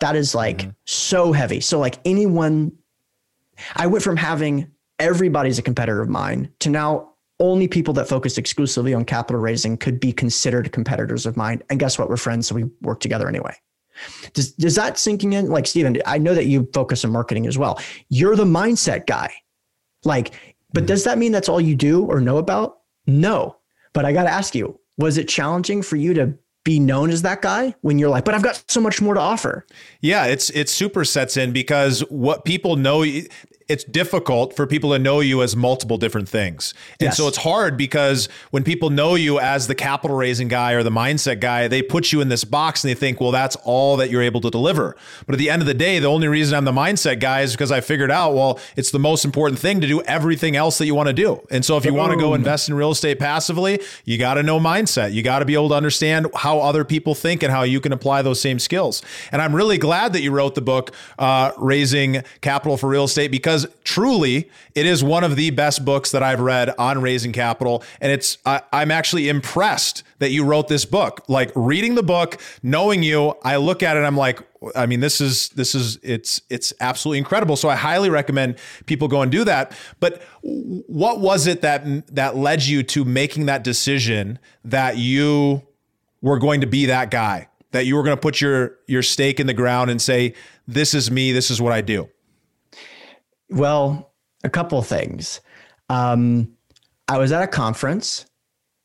That 0.01 0.14
is 0.14 0.35
like 0.35 0.59
mm-hmm. 0.59 0.70
so 0.85 1.33
heavy. 1.33 1.61
So, 1.61 1.81
like 1.81 1.98
anyone, 2.05 2.72
I 3.74 3.88
went 3.88 4.05
from 4.05 4.16
having 4.16 4.70
everybody's 5.01 5.59
a 5.59 5.62
competitor 5.62 6.01
of 6.01 6.09
mine 6.09 6.53
to 6.61 6.70
now 6.70 7.08
only 7.40 7.68
people 7.68 7.94
that 7.94 8.09
focus 8.09 8.38
exclusively 8.38 8.94
on 8.94 9.05
capital 9.05 9.40
raising 9.40 9.77
could 9.77 10.01
be 10.01 10.12
considered 10.12 10.72
competitors 10.72 11.27
of 11.27 11.37
mine. 11.37 11.62
And 11.70 11.79
guess 11.79 11.98
what? 11.98 12.09
We're 12.09 12.16
friends, 12.16 12.46
so 12.46 12.55
we 12.55 12.64
work 12.83 13.01
together 13.01 13.29
anyway. 13.29 13.55
Does, 14.33 14.53
does 14.53 14.74
that 14.77 14.98
sinking 14.98 15.33
in? 15.33 15.48
Like, 15.48 15.66
Stephen, 15.66 16.01
I 16.07 16.18
know 16.18 16.35
that 16.35 16.46
you 16.46 16.68
focus 16.72 17.05
on 17.05 17.12
marketing 17.12 17.46
as 17.46 17.59
well. 17.59 17.81
You're 18.09 18.37
the 18.37 18.44
mindset 18.44 19.07
guy. 19.07 19.33
Like, 20.05 20.35
but 20.72 20.87
does 20.87 21.05
that 21.05 21.18
mean 21.18 21.33
that's 21.33 21.48
all 21.48 21.61
you 21.61 21.74
do 21.74 22.05
or 22.05 22.20
know 22.20 22.38
about? 22.38 22.79
No. 23.07 23.57
But 23.92 24.05
I 24.05 24.12
got 24.12 24.24
to 24.24 24.31
ask 24.31 24.55
you, 24.55 24.79
was 24.98 25.18
it 25.18 25.29
challenging 25.29 25.83
for 25.83 25.96
you 25.96 26.14
to 26.14 26.35
be 26.64 26.79
known 26.79 27.09
as 27.09 27.22
that 27.22 27.40
guy 27.40 27.74
when 27.81 27.98
you're 27.98 28.11
like, 28.11 28.27
but 28.27 28.35
I've 28.35 28.42
got 28.42 28.62
so 28.68 28.79
much 28.79 29.01
more 29.01 29.14
to 29.14 29.20
offer. 29.20 29.64
Yeah, 30.03 30.27
it's 30.27 30.51
it 30.51 30.68
super 30.68 31.03
sets 31.03 31.38
in 31.38 31.51
because 31.51 32.01
what 32.11 32.44
people 32.44 32.77
know 32.77 33.03
it's 33.68 33.85
difficult 33.85 34.57
for 34.57 34.66
people 34.66 34.92
to 34.92 34.98
know 34.98 35.20
you 35.20 35.42
as 35.42 35.54
multiple 35.54 35.98
different 35.98 36.26
things. 36.26 36.72
And 37.00 37.09
yes. 37.09 37.18
so 37.18 37.28
it's 37.28 37.37
hard 37.37 37.76
because 37.76 38.28
when 38.50 38.64
people 38.64 38.88
know 38.88 39.14
you 39.14 39.38
as 39.38 39.66
the 39.66 39.74
capital 39.74 40.16
raising 40.16 40.48
guy 40.48 40.72
or 40.72 40.83
the 40.83 40.90
mindset 40.90 41.40
guy, 41.40 41.68
they 41.68 41.83
put 41.83 42.11
you 42.11 42.22
in 42.22 42.31
this 42.31 42.44
box 42.44 42.83
and 42.83 42.90
they 42.90 42.94
think, 42.94 43.20
well, 43.20 43.31
that's 43.31 43.57
all 43.64 43.98
that 43.98 44.11
you're 44.11 44.22
able 44.22 44.40
to 44.40 44.50
deliver. 44.50 44.96
But 45.26 45.35
at 45.35 45.38
the 45.38 45.50
end 45.50 45.61
of 45.61 45.66
the 45.66 45.74
day, 45.74 45.98
the 45.98 46.07
only 46.07 46.28
reason 46.28 46.57
I'm 46.57 46.64
the 46.64 46.72
mindset 46.72 47.20
guy 47.20 47.42
is 47.42 47.52
because 47.52 47.70
I 47.70 47.83
figured 47.83 48.11
out, 48.11 48.33
well, 48.33 48.59
it's 48.74 48.90
the 48.90 48.98
most 48.98 49.26
important 49.26 49.61
thing 49.61 49.83
to 49.83 49.87
do 49.87 50.00
everything 50.02 50.57
else 50.57 50.78
that 50.78 50.87
you 50.87 50.94
want 50.94 51.09
to 51.09 51.12
do. 51.12 51.46
And 51.50 51.62
so 51.62 51.76
if 51.76 51.85
you 51.85 51.92
want 51.92 52.12
to 52.12 52.18
go 52.18 52.33
invest 52.33 52.70
in 52.70 52.74
real 52.74 52.92
estate 52.92 53.18
passively, 53.18 53.83
you 54.07 54.16
got 54.16 54.35
to 54.35 54.42
know 54.42 54.59
mindset. 54.59 55.12
You 55.12 55.22
got 55.22 55.40
to 55.40 55.44
be 55.44 55.52
able 55.52 55.68
to 55.68 55.74
understand 55.74 56.26
how 56.35 56.61
other 56.61 56.85
people 56.85 57.14
think 57.14 57.42
and 57.42 57.52
how 57.52 57.64
you 57.64 57.81
can 57.83 57.92
apply 57.92 58.22
those 58.22 58.40
same 58.40 58.59
skills. 58.59 59.02
And 59.31 59.42
I'm 59.42 59.54
really 59.54 59.76
glad 59.76 60.14
that 60.14 60.22
you 60.22 60.31
wrote 60.31 60.54
the 60.54 60.62
book, 60.62 60.92
uh, 61.18 61.52
Raising 61.59 62.22
Capital 62.40 62.78
for 62.78 62.88
Real 62.88 63.04
Estate, 63.04 63.31
because 63.31 63.58
because 63.62 63.83
truly 63.85 64.51
it 64.75 64.87
is 64.87 65.03
one 65.03 65.25
of 65.25 65.37
the 65.37 65.51
best 65.51 65.85
books 65.85 66.11
that 66.12 66.23
I've 66.23 66.40
read 66.40 66.71
on 66.79 67.01
raising 67.01 67.33
capital. 67.33 67.83
And 68.01 68.12
it's, 68.12 68.38
I, 68.44 68.62
I'm 68.73 68.90
actually 68.90 69.29
impressed 69.29 70.03
that 70.18 70.31
you 70.31 70.44
wrote 70.44 70.68
this 70.68 70.85
book. 70.85 71.25
Like 71.29 71.51
reading 71.55 71.94
the 71.94 72.03
book, 72.03 72.40
knowing 72.62 73.03
you, 73.03 73.35
I 73.42 73.57
look 73.57 73.83
at 73.83 73.97
it, 73.97 74.01
I'm 74.01 74.16
like, 74.16 74.40
I 74.75 74.87
mean, 74.87 74.99
this 74.99 75.21
is 75.21 75.51
this 75.51 75.77
is 75.77 76.01
it's 76.03 76.42
it's 76.51 76.73
absolutely 76.81 77.18
incredible. 77.18 77.55
So 77.55 77.68
I 77.68 77.77
highly 77.77 78.11
recommend 78.11 78.57
people 78.87 79.07
go 79.07 79.23
and 79.23 79.31
do 79.31 79.44
that. 79.44 79.71
But 80.01 80.21
what 80.42 81.21
was 81.21 81.47
it 81.47 81.62
that 81.62 82.12
that 82.12 82.37
led 82.37 82.64
you 82.64 82.83
to 82.83 83.05
making 83.05 83.47
that 83.47 83.62
decision 83.62 84.40
that 84.64 84.97
you 84.97 85.62
were 86.23 86.40
going 86.40 86.61
to 86.62 86.66
be 86.66 86.87
that 86.87 87.12
guy? 87.12 87.49
That 87.71 87.87
you 87.87 87.94
were 87.94 88.03
going 88.03 88.16
to 88.16 88.21
put 88.21 88.40
your 88.40 88.79
your 88.88 89.03
stake 89.03 89.38
in 89.38 89.47
the 89.47 89.55
ground 89.55 89.90
and 89.90 90.03
say, 90.03 90.35
"This 90.66 90.92
is 90.92 91.09
me. 91.09 91.31
This 91.31 91.53
is 91.53 91.62
what 91.62 91.73
I 91.73 91.81
do." 91.81 92.09
Well, 93.50 94.12
a 94.44 94.50
couple 94.50 94.80
things. 94.82 95.40
Um, 95.88 96.52
I 97.08 97.18
was 97.18 97.32
at 97.32 97.42
a 97.42 97.46
conference, 97.46 98.26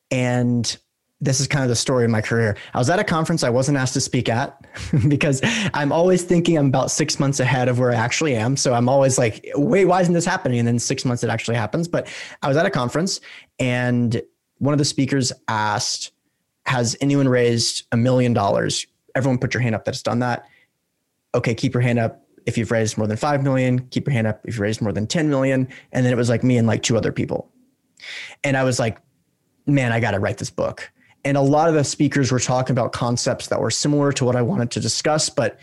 and 0.09 0.77
this 1.23 1.39
is 1.39 1.47
kind 1.47 1.63
of 1.63 1.69
the 1.69 1.75
story 1.75 2.03
of 2.03 2.11
my 2.11 2.21
career. 2.21 2.57
I 2.73 2.79
was 2.79 2.89
at 2.89 2.99
a 2.99 3.03
conference 3.03 3.43
I 3.43 3.49
wasn't 3.49 3.77
asked 3.77 3.93
to 3.93 4.01
speak 4.01 4.27
at 4.27 4.65
because 5.07 5.41
I'm 5.73 5.91
always 5.91 6.23
thinking 6.23 6.57
I'm 6.57 6.67
about 6.67 6.91
six 6.91 7.19
months 7.19 7.39
ahead 7.39 7.69
of 7.69 7.79
where 7.79 7.91
I 7.91 7.95
actually 7.95 8.35
am. 8.35 8.57
So 8.57 8.73
I'm 8.73 8.89
always 8.89 9.17
like, 9.17 9.49
wait, 9.55 9.85
why 9.85 10.01
isn't 10.01 10.13
this 10.13 10.25
happening? 10.25 10.59
And 10.59 10.67
then 10.67 10.79
six 10.79 11.05
months 11.05 11.23
it 11.23 11.29
actually 11.29 11.55
happens. 11.55 11.87
But 11.87 12.09
I 12.41 12.49
was 12.49 12.57
at 12.57 12.65
a 12.65 12.69
conference 12.69 13.21
and 13.57 14.21
one 14.57 14.73
of 14.73 14.79
the 14.79 14.85
speakers 14.85 15.31
asked, 15.47 16.11
Has 16.65 16.97
anyone 16.99 17.29
raised 17.29 17.85
a 17.91 17.97
million 17.97 18.33
dollars? 18.33 18.85
Everyone 19.15 19.37
put 19.37 19.53
your 19.53 19.61
hand 19.61 19.75
up 19.75 19.85
that's 19.85 20.03
done 20.03 20.19
that. 20.19 20.45
Okay, 21.35 21.55
keep 21.55 21.73
your 21.73 21.81
hand 21.81 21.99
up 21.99 22.22
if 22.45 22.57
you've 22.57 22.71
raised 22.71 22.97
more 22.97 23.07
than 23.07 23.17
5 23.17 23.43
million, 23.43 23.79
keep 23.87 24.07
your 24.07 24.13
hand 24.13 24.27
up 24.27 24.41
if 24.43 24.55
you've 24.55 24.59
raised 24.59 24.81
more 24.81 24.91
than 24.91 25.07
10 25.07 25.29
million. 25.29 25.67
And 25.91 26.05
then 26.05 26.11
it 26.11 26.15
was 26.15 26.29
like 26.29 26.43
me 26.43 26.57
and 26.57 26.67
like 26.67 26.83
two 26.83 26.97
other 26.97 27.11
people. 27.11 27.49
And 28.43 28.57
I 28.57 28.63
was 28.63 28.79
like, 28.79 28.99
man, 29.65 29.91
I 29.91 29.99
got 29.99 30.11
to 30.11 30.19
write 30.19 30.37
this 30.37 30.49
book. 30.49 30.91
And 31.25 31.37
a 31.37 31.41
lot 31.41 31.69
of 31.69 31.73
the 31.73 31.83
speakers 31.83 32.31
were 32.31 32.39
talking 32.39 32.73
about 32.73 32.91
concepts 32.91 33.47
that 33.47 33.59
were 33.59 33.71
similar 33.71 34.11
to 34.13 34.25
what 34.25 34.35
I 34.35 34.41
wanted 34.41 34.71
to 34.71 34.79
discuss, 34.79 35.29
but 35.29 35.57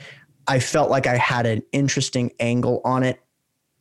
I 0.46 0.58
felt 0.58 0.90
like 0.90 1.06
I 1.06 1.16
had 1.16 1.44
an 1.44 1.62
interesting 1.72 2.32
angle 2.40 2.80
on 2.84 3.02
it. 3.02 3.20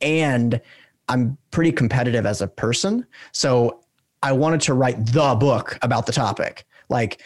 And 0.02 0.60
I'm 1.08 1.38
pretty 1.50 1.72
competitive 1.72 2.26
as 2.26 2.42
a 2.42 2.46
person. 2.46 3.06
So 3.32 3.80
I 4.22 4.32
wanted 4.32 4.60
to 4.62 4.74
write 4.74 5.06
the 5.06 5.34
book 5.34 5.78
about 5.82 6.06
the 6.06 6.12
topic. 6.12 6.66
Like, 6.88 7.22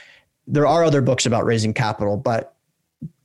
there 0.47 0.67
are 0.67 0.85
other 0.85 1.03
books 1.03 1.27
about 1.27 1.45
raising 1.45 1.75
capital, 1.75 2.17
but 2.17 2.55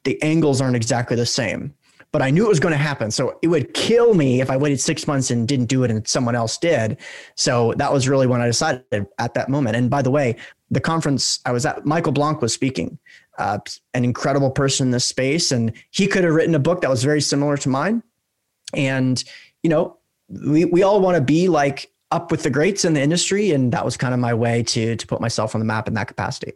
the 0.04 0.22
angles 0.24 0.62
aren't 0.62 0.76
exactly 0.76 1.16
the 1.16 1.26
same 1.26 1.74
but 2.12 2.22
I 2.22 2.32
knew 2.32 2.46
it 2.46 2.50
was 2.50 2.60
going 2.60 2.72
to 2.72 2.78
happen. 2.78 3.12
So 3.12 3.38
it 3.42 3.48
would 3.48 3.74
kill 3.74 4.14
me 4.14 4.42
if 4.42 4.50
I 4.50 4.58
waited 4.58 4.80
six 4.80 5.06
months 5.06 5.30
and 5.30 5.48
didn't 5.48 5.68
do 5.68 5.84
it 5.84 5.92
and 5.92 6.08
someone 6.08 6.36
else 6.36 6.58
did. 6.58 6.98
So 7.36 7.74
that 7.78 7.94
was 7.94 8.10
really 8.10 8.26
when 8.26 8.42
I 8.42 8.48
decided 8.48 8.84
at 9.20 9.34
that 9.36 9.50
moment. 9.50 9.76
And 9.76 9.90
by 9.90 10.02
the 10.02 10.12
way, 10.12 10.36
the 10.72 10.80
conference 10.80 11.40
I 11.46 11.52
was 11.52 11.66
at, 11.66 11.86
Michael 11.86 12.12
Blank 12.12 12.42
was 12.42 12.54
speaking, 12.54 12.98
uh, 13.38 13.60
an 13.94 14.04
incredible 14.04 14.50
person 14.50 14.88
in 14.88 14.92
this 14.92 15.06
space. 15.06 15.52
And 15.52 15.72
he 15.92 16.08
could 16.08 16.24
have 16.24 16.34
written 16.34 16.56
a 16.56 16.60
book 16.60 16.82
that 16.82 16.90
was 16.90 17.04
very 17.04 17.22
similar 17.22 17.58
to 17.58 17.70
mine. 17.70 18.02
And, 18.74 19.24
you 19.64 19.70
know, 19.70 19.98
we, 20.30 20.66
we 20.66 20.84
all 20.84 21.02
want 21.02 21.16
to 21.16 21.22
be 21.22 21.48
like 21.48 21.92
up 22.12 22.32
with 22.32 22.42
the 22.42 22.50
greats 22.50 22.86
in 22.86 22.94
the 22.94 23.02
industry. 23.02 23.52
And 23.52 23.72
that 23.72 23.86
was 23.86 23.98
kind 23.98 24.14
of 24.14 24.20
my 24.20 24.34
way 24.34 24.64
to, 24.64 24.96
to 24.96 25.08
put 25.08 25.22
myself 25.22 25.54
on 25.54 25.60
the 25.60 25.66
map 25.66 25.88
in 25.88 25.94
that 25.94 26.08
capacity. 26.08 26.54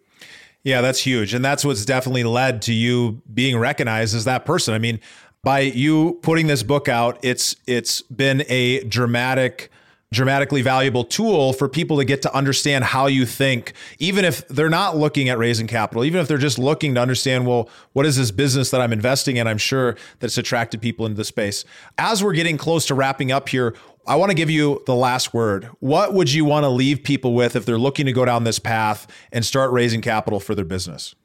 Yeah, 0.63 0.79
that's 0.79 0.99
huge. 0.99 1.33
And 1.33 1.43
that's 1.43 1.65
what's 1.65 1.83
definitely 1.83 2.23
led 2.23 2.61
to 2.63 2.73
you 2.73 3.21
being 3.33 3.57
recognized 3.57 4.15
as 4.15 4.23
that 4.25 4.45
person. 4.45 4.73
I 4.73 4.79
mean, 4.79 4.99
by 5.43 5.59
you 5.59 6.19
putting 6.21 6.47
this 6.47 6.63
book 6.63 6.87
out, 6.87 7.19
it's 7.21 7.55
it's 7.67 8.01
been 8.01 8.43
a 8.47 8.83
dramatic 8.85 9.69
dramatically 10.11 10.61
valuable 10.61 11.03
tool 11.03 11.53
for 11.53 11.67
people 11.67 11.97
to 11.97 12.05
get 12.05 12.21
to 12.21 12.31
understand 12.35 12.83
how 12.83 13.07
you 13.07 13.25
think 13.25 13.73
even 13.97 14.23
if 14.23 14.47
they're 14.47 14.69
not 14.69 14.95
looking 14.95 15.27
at 15.27 15.39
raising 15.39 15.65
capital 15.65 16.05
even 16.05 16.21
if 16.21 16.27
they're 16.27 16.37
just 16.37 16.59
looking 16.59 16.93
to 16.93 17.01
understand 17.01 17.47
well 17.47 17.67
what 17.93 18.05
is 18.05 18.15
this 18.15 18.29
business 18.29 18.69
that 18.69 18.79
i'm 18.79 18.93
investing 18.93 19.37
in? 19.37 19.47
I'm 19.47 19.57
sure 19.57 19.93
that 20.19 20.27
it's 20.27 20.37
attracted 20.37 20.83
people 20.83 21.07
into 21.07 21.17
the 21.17 21.23
space. 21.23 21.65
As 21.97 22.23
we're 22.23 22.33
getting 22.33 22.57
close 22.57 22.85
to 22.87 22.95
wrapping 22.95 23.31
up 23.31 23.49
here 23.49 23.75
i 24.05 24.15
want 24.15 24.29
to 24.29 24.35
give 24.35 24.51
you 24.51 24.83
the 24.85 24.95
last 24.95 25.33
word. 25.33 25.65
What 25.79 26.13
would 26.13 26.31
you 26.31 26.45
want 26.45 26.63
to 26.63 26.69
leave 26.69 27.03
people 27.03 27.33
with 27.33 27.55
if 27.55 27.65
they're 27.65 27.79
looking 27.79 28.05
to 28.05 28.13
go 28.13 28.23
down 28.23 28.43
this 28.43 28.59
path 28.59 29.07
and 29.31 29.43
start 29.43 29.71
raising 29.71 30.01
capital 30.01 30.39
for 30.39 30.53
their 30.53 30.65
business? 30.65 31.15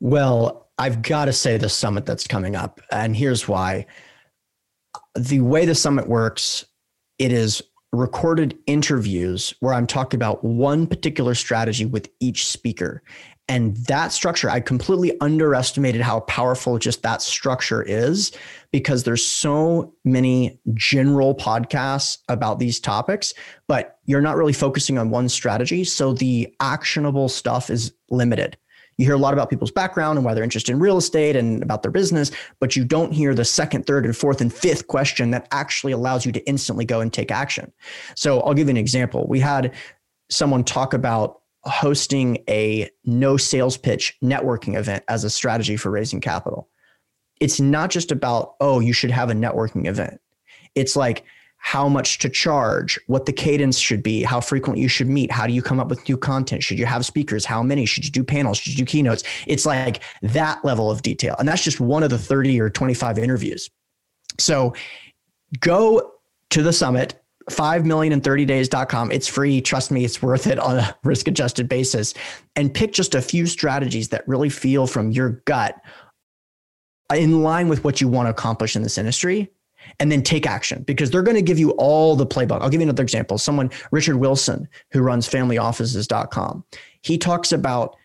Well 0.00 0.63
I've 0.78 1.02
got 1.02 1.26
to 1.26 1.32
say 1.32 1.56
the 1.56 1.68
summit 1.68 2.06
that's 2.06 2.26
coming 2.26 2.56
up, 2.56 2.80
and 2.90 3.16
here's 3.16 3.46
why. 3.46 3.86
The 5.16 5.40
way 5.40 5.66
the 5.66 5.74
summit 5.74 6.08
works, 6.08 6.64
it 7.18 7.32
is 7.32 7.62
recorded 7.92 8.58
interviews 8.66 9.54
where 9.60 9.72
I'm 9.72 9.86
talking 9.86 10.18
about 10.18 10.42
one 10.44 10.86
particular 10.86 11.34
strategy 11.34 11.86
with 11.86 12.10
each 12.20 12.48
speaker. 12.48 13.02
And 13.46 13.76
that 13.88 14.12
structure, 14.12 14.48
I 14.48 14.60
completely 14.60 15.18
underestimated 15.20 16.00
how 16.00 16.20
powerful 16.20 16.78
just 16.78 17.02
that 17.02 17.20
structure 17.20 17.82
is 17.82 18.32
because 18.72 19.04
there's 19.04 19.24
so 19.24 19.94
many 20.04 20.58
general 20.72 21.34
podcasts 21.34 22.18
about 22.28 22.58
these 22.58 22.80
topics, 22.80 23.34
but 23.68 23.98
you're 24.06 24.22
not 24.22 24.36
really 24.36 24.54
focusing 24.54 24.96
on 24.96 25.10
one 25.10 25.28
strategy. 25.28 25.84
So 25.84 26.14
the 26.14 26.54
actionable 26.60 27.28
stuff 27.28 27.68
is 27.68 27.92
limited. 28.10 28.56
You 28.96 29.06
hear 29.06 29.14
a 29.14 29.18
lot 29.18 29.32
about 29.32 29.50
people's 29.50 29.70
background 29.70 30.18
and 30.18 30.24
why 30.24 30.34
they're 30.34 30.44
interested 30.44 30.72
in 30.72 30.78
real 30.78 30.96
estate 30.96 31.36
and 31.36 31.62
about 31.62 31.82
their 31.82 31.90
business, 31.90 32.30
but 32.60 32.76
you 32.76 32.84
don't 32.84 33.12
hear 33.12 33.34
the 33.34 33.44
second, 33.44 33.86
third, 33.86 34.04
and 34.04 34.16
fourth 34.16 34.40
and 34.40 34.52
fifth 34.52 34.86
question 34.86 35.30
that 35.32 35.48
actually 35.50 35.92
allows 35.92 36.24
you 36.24 36.32
to 36.32 36.46
instantly 36.46 36.84
go 36.84 37.00
and 37.00 37.12
take 37.12 37.30
action. 37.30 37.72
So 38.14 38.40
I'll 38.40 38.54
give 38.54 38.68
you 38.68 38.72
an 38.72 38.76
example. 38.76 39.26
We 39.28 39.40
had 39.40 39.74
someone 40.30 40.64
talk 40.64 40.94
about 40.94 41.40
hosting 41.64 42.38
a 42.48 42.90
no 43.04 43.36
sales 43.36 43.76
pitch 43.76 44.16
networking 44.22 44.76
event 44.76 45.02
as 45.08 45.24
a 45.24 45.30
strategy 45.30 45.76
for 45.76 45.90
raising 45.90 46.20
capital. 46.20 46.68
It's 47.40 47.60
not 47.60 47.90
just 47.90 48.12
about, 48.12 48.54
oh, 48.60 48.80
you 48.80 48.92
should 48.92 49.10
have 49.10 49.30
a 49.30 49.34
networking 49.34 49.86
event. 49.86 50.20
It's 50.74 50.94
like, 50.94 51.24
how 51.64 51.88
much 51.88 52.18
to 52.18 52.28
charge, 52.28 53.00
what 53.06 53.24
the 53.24 53.32
cadence 53.32 53.78
should 53.78 54.02
be, 54.02 54.22
how 54.22 54.38
frequent 54.38 54.78
you 54.78 54.86
should 54.86 55.08
meet, 55.08 55.32
how 55.32 55.46
do 55.46 55.52
you 55.54 55.62
come 55.62 55.80
up 55.80 55.88
with 55.88 56.06
new 56.06 56.16
content? 56.16 56.62
Should 56.62 56.78
you 56.78 56.84
have 56.84 57.06
speakers? 57.06 57.46
How 57.46 57.62
many? 57.62 57.86
Should 57.86 58.04
you 58.04 58.10
do 58.10 58.22
panels? 58.22 58.58
Should 58.58 58.78
you 58.78 58.84
do 58.84 58.90
keynotes? 58.90 59.24
It's 59.46 59.64
like 59.64 60.02
that 60.20 60.62
level 60.62 60.90
of 60.90 61.00
detail. 61.00 61.34
And 61.38 61.48
that's 61.48 61.64
just 61.64 61.80
one 61.80 62.02
of 62.02 62.10
the 62.10 62.18
30 62.18 62.60
or 62.60 62.68
25 62.68 63.18
interviews. 63.18 63.70
So 64.38 64.74
go 65.60 66.12
to 66.50 66.62
the 66.62 66.72
summit, 66.72 67.18
5 67.48 67.86
million 67.86 68.12
in 68.12 68.20
30 68.20 68.44
days.com. 68.44 69.10
It's 69.10 69.26
free. 69.26 69.62
Trust 69.62 69.90
me, 69.90 70.04
it's 70.04 70.20
worth 70.20 70.46
it 70.46 70.58
on 70.58 70.76
a 70.76 70.94
risk 71.02 71.28
adjusted 71.28 71.66
basis. 71.66 72.12
And 72.56 72.74
pick 72.74 72.92
just 72.92 73.14
a 73.14 73.22
few 73.22 73.46
strategies 73.46 74.10
that 74.10 74.28
really 74.28 74.50
feel 74.50 74.86
from 74.86 75.12
your 75.12 75.42
gut 75.46 75.80
in 77.14 77.42
line 77.42 77.68
with 77.68 77.84
what 77.84 78.02
you 78.02 78.08
want 78.08 78.26
to 78.26 78.30
accomplish 78.30 78.76
in 78.76 78.82
this 78.82 78.98
industry 78.98 79.50
and 80.00 80.10
then 80.10 80.22
take 80.22 80.46
action 80.46 80.82
because 80.82 81.10
they're 81.10 81.22
going 81.22 81.36
to 81.36 81.42
give 81.42 81.58
you 81.58 81.70
all 81.72 82.16
the 82.16 82.26
playbook. 82.26 82.60
I'll 82.60 82.70
give 82.70 82.80
you 82.80 82.86
another 82.86 83.02
example. 83.02 83.38
Someone, 83.38 83.70
Richard 83.90 84.16
Wilson, 84.16 84.68
who 84.90 85.00
runs 85.00 85.28
familyoffices.com, 85.28 86.64
he 87.02 87.18
talks 87.18 87.52
about 87.52 87.96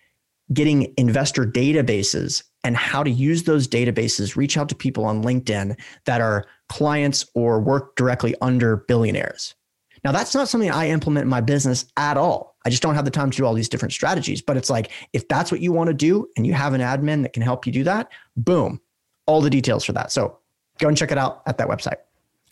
getting 0.54 0.94
investor 0.98 1.46
databases 1.46 2.44
and 2.64 2.76
how 2.76 3.04
to 3.04 3.10
use 3.10 3.44
those 3.44 3.68
databases, 3.68 4.36
reach 4.36 4.58
out 4.58 4.70
to 4.70 4.76
people 4.76 5.06
on 5.06 5.24
LinkedIn 5.24 5.80
that 6.06 6.22
are 6.22 6.46
clients 6.68 7.26
or 7.34 7.60
work 7.60 7.96
directly 7.96 8.36
under 8.42 8.78
billionaires. 8.78 9.56
Now, 10.04 10.12
that's 10.12 10.34
not 10.34 10.48
something 10.48 10.72
I 10.72 10.90
implement 10.90 11.24
in 11.24 11.30
my 11.30 11.42
business 11.42 11.86
at 11.98 12.18
all. 12.18 12.56
I 12.66 12.70
just 12.70 12.82
don't 12.82 12.96
have 12.96 13.06
the 13.06 13.12
time 13.12 13.32
to 13.32 13.38
do 13.38 13.46
all 13.46 13.54
these 13.54 13.70
different 13.70 13.94
strategies. 13.94 14.42
But 14.42 14.58
it's 14.58 14.70
like, 14.70 14.92
if 15.14 15.28
that's 15.28 15.52
what 15.52 15.62
you 15.62 15.72
want 15.72 15.90
to 15.90 15.94
do 15.94 16.28
and 16.36 16.46
you 16.46 16.54
have 16.54 16.74
an 16.74 16.82
admin 16.82 17.24
that 17.24 17.34
can 17.34 17.44
help 17.44 17.66
you 17.66 17.74
do 17.74 17.84
that, 17.84 18.12
boom, 18.36 18.82
all 19.26 19.42
the 19.42 19.50
details 19.50 19.84
for 19.86 19.94
that. 19.94 20.12
So 20.12 20.39
go 20.80 20.88
and 20.88 20.98
check 20.98 21.12
it 21.12 21.18
out 21.18 21.44
at 21.46 21.58
that 21.60 21.68
website. 21.68 21.98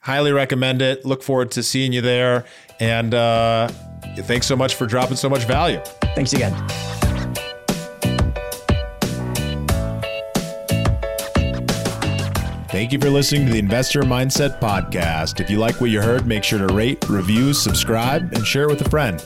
Highly 0.01 0.31
recommend 0.31 0.81
it. 0.81 1.05
Look 1.05 1.23
forward 1.23 1.51
to 1.51 1.63
seeing 1.63 1.91
you 1.91 2.01
there. 2.01 2.45
And 2.79 3.13
uh, 3.13 3.67
thanks 4.19 4.45
so 4.45 4.55
much 4.55 4.75
for 4.75 4.85
dropping 4.85 5.17
so 5.17 5.29
much 5.29 5.43
value. 5.45 5.81
Thanks 6.15 6.33
again. 6.33 6.53
Thank 12.69 12.91
you 12.91 12.99
for 12.99 13.09
listening 13.09 13.47
to 13.47 13.51
the 13.51 13.59
Investor 13.59 14.03
Mindset 14.03 14.59
Podcast. 14.59 15.39
If 15.39 15.49
you 15.49 15.57
like 15.57 15.81
what 15.81 15.89
you 15.89 15.99
heard, 15.99 16.27
make 16.27 16.43
sure 16.43 16.59
to 16.59 16.71
rate, 16.73 17.09
review, 17.09 17.53
subscribe, 17.53 18.33
and 18.33 18.45
share 18.45 18.63
it 18.63 18.69
with 18.69 18.81
a 18.81 18.89
friend. 18.89 19.25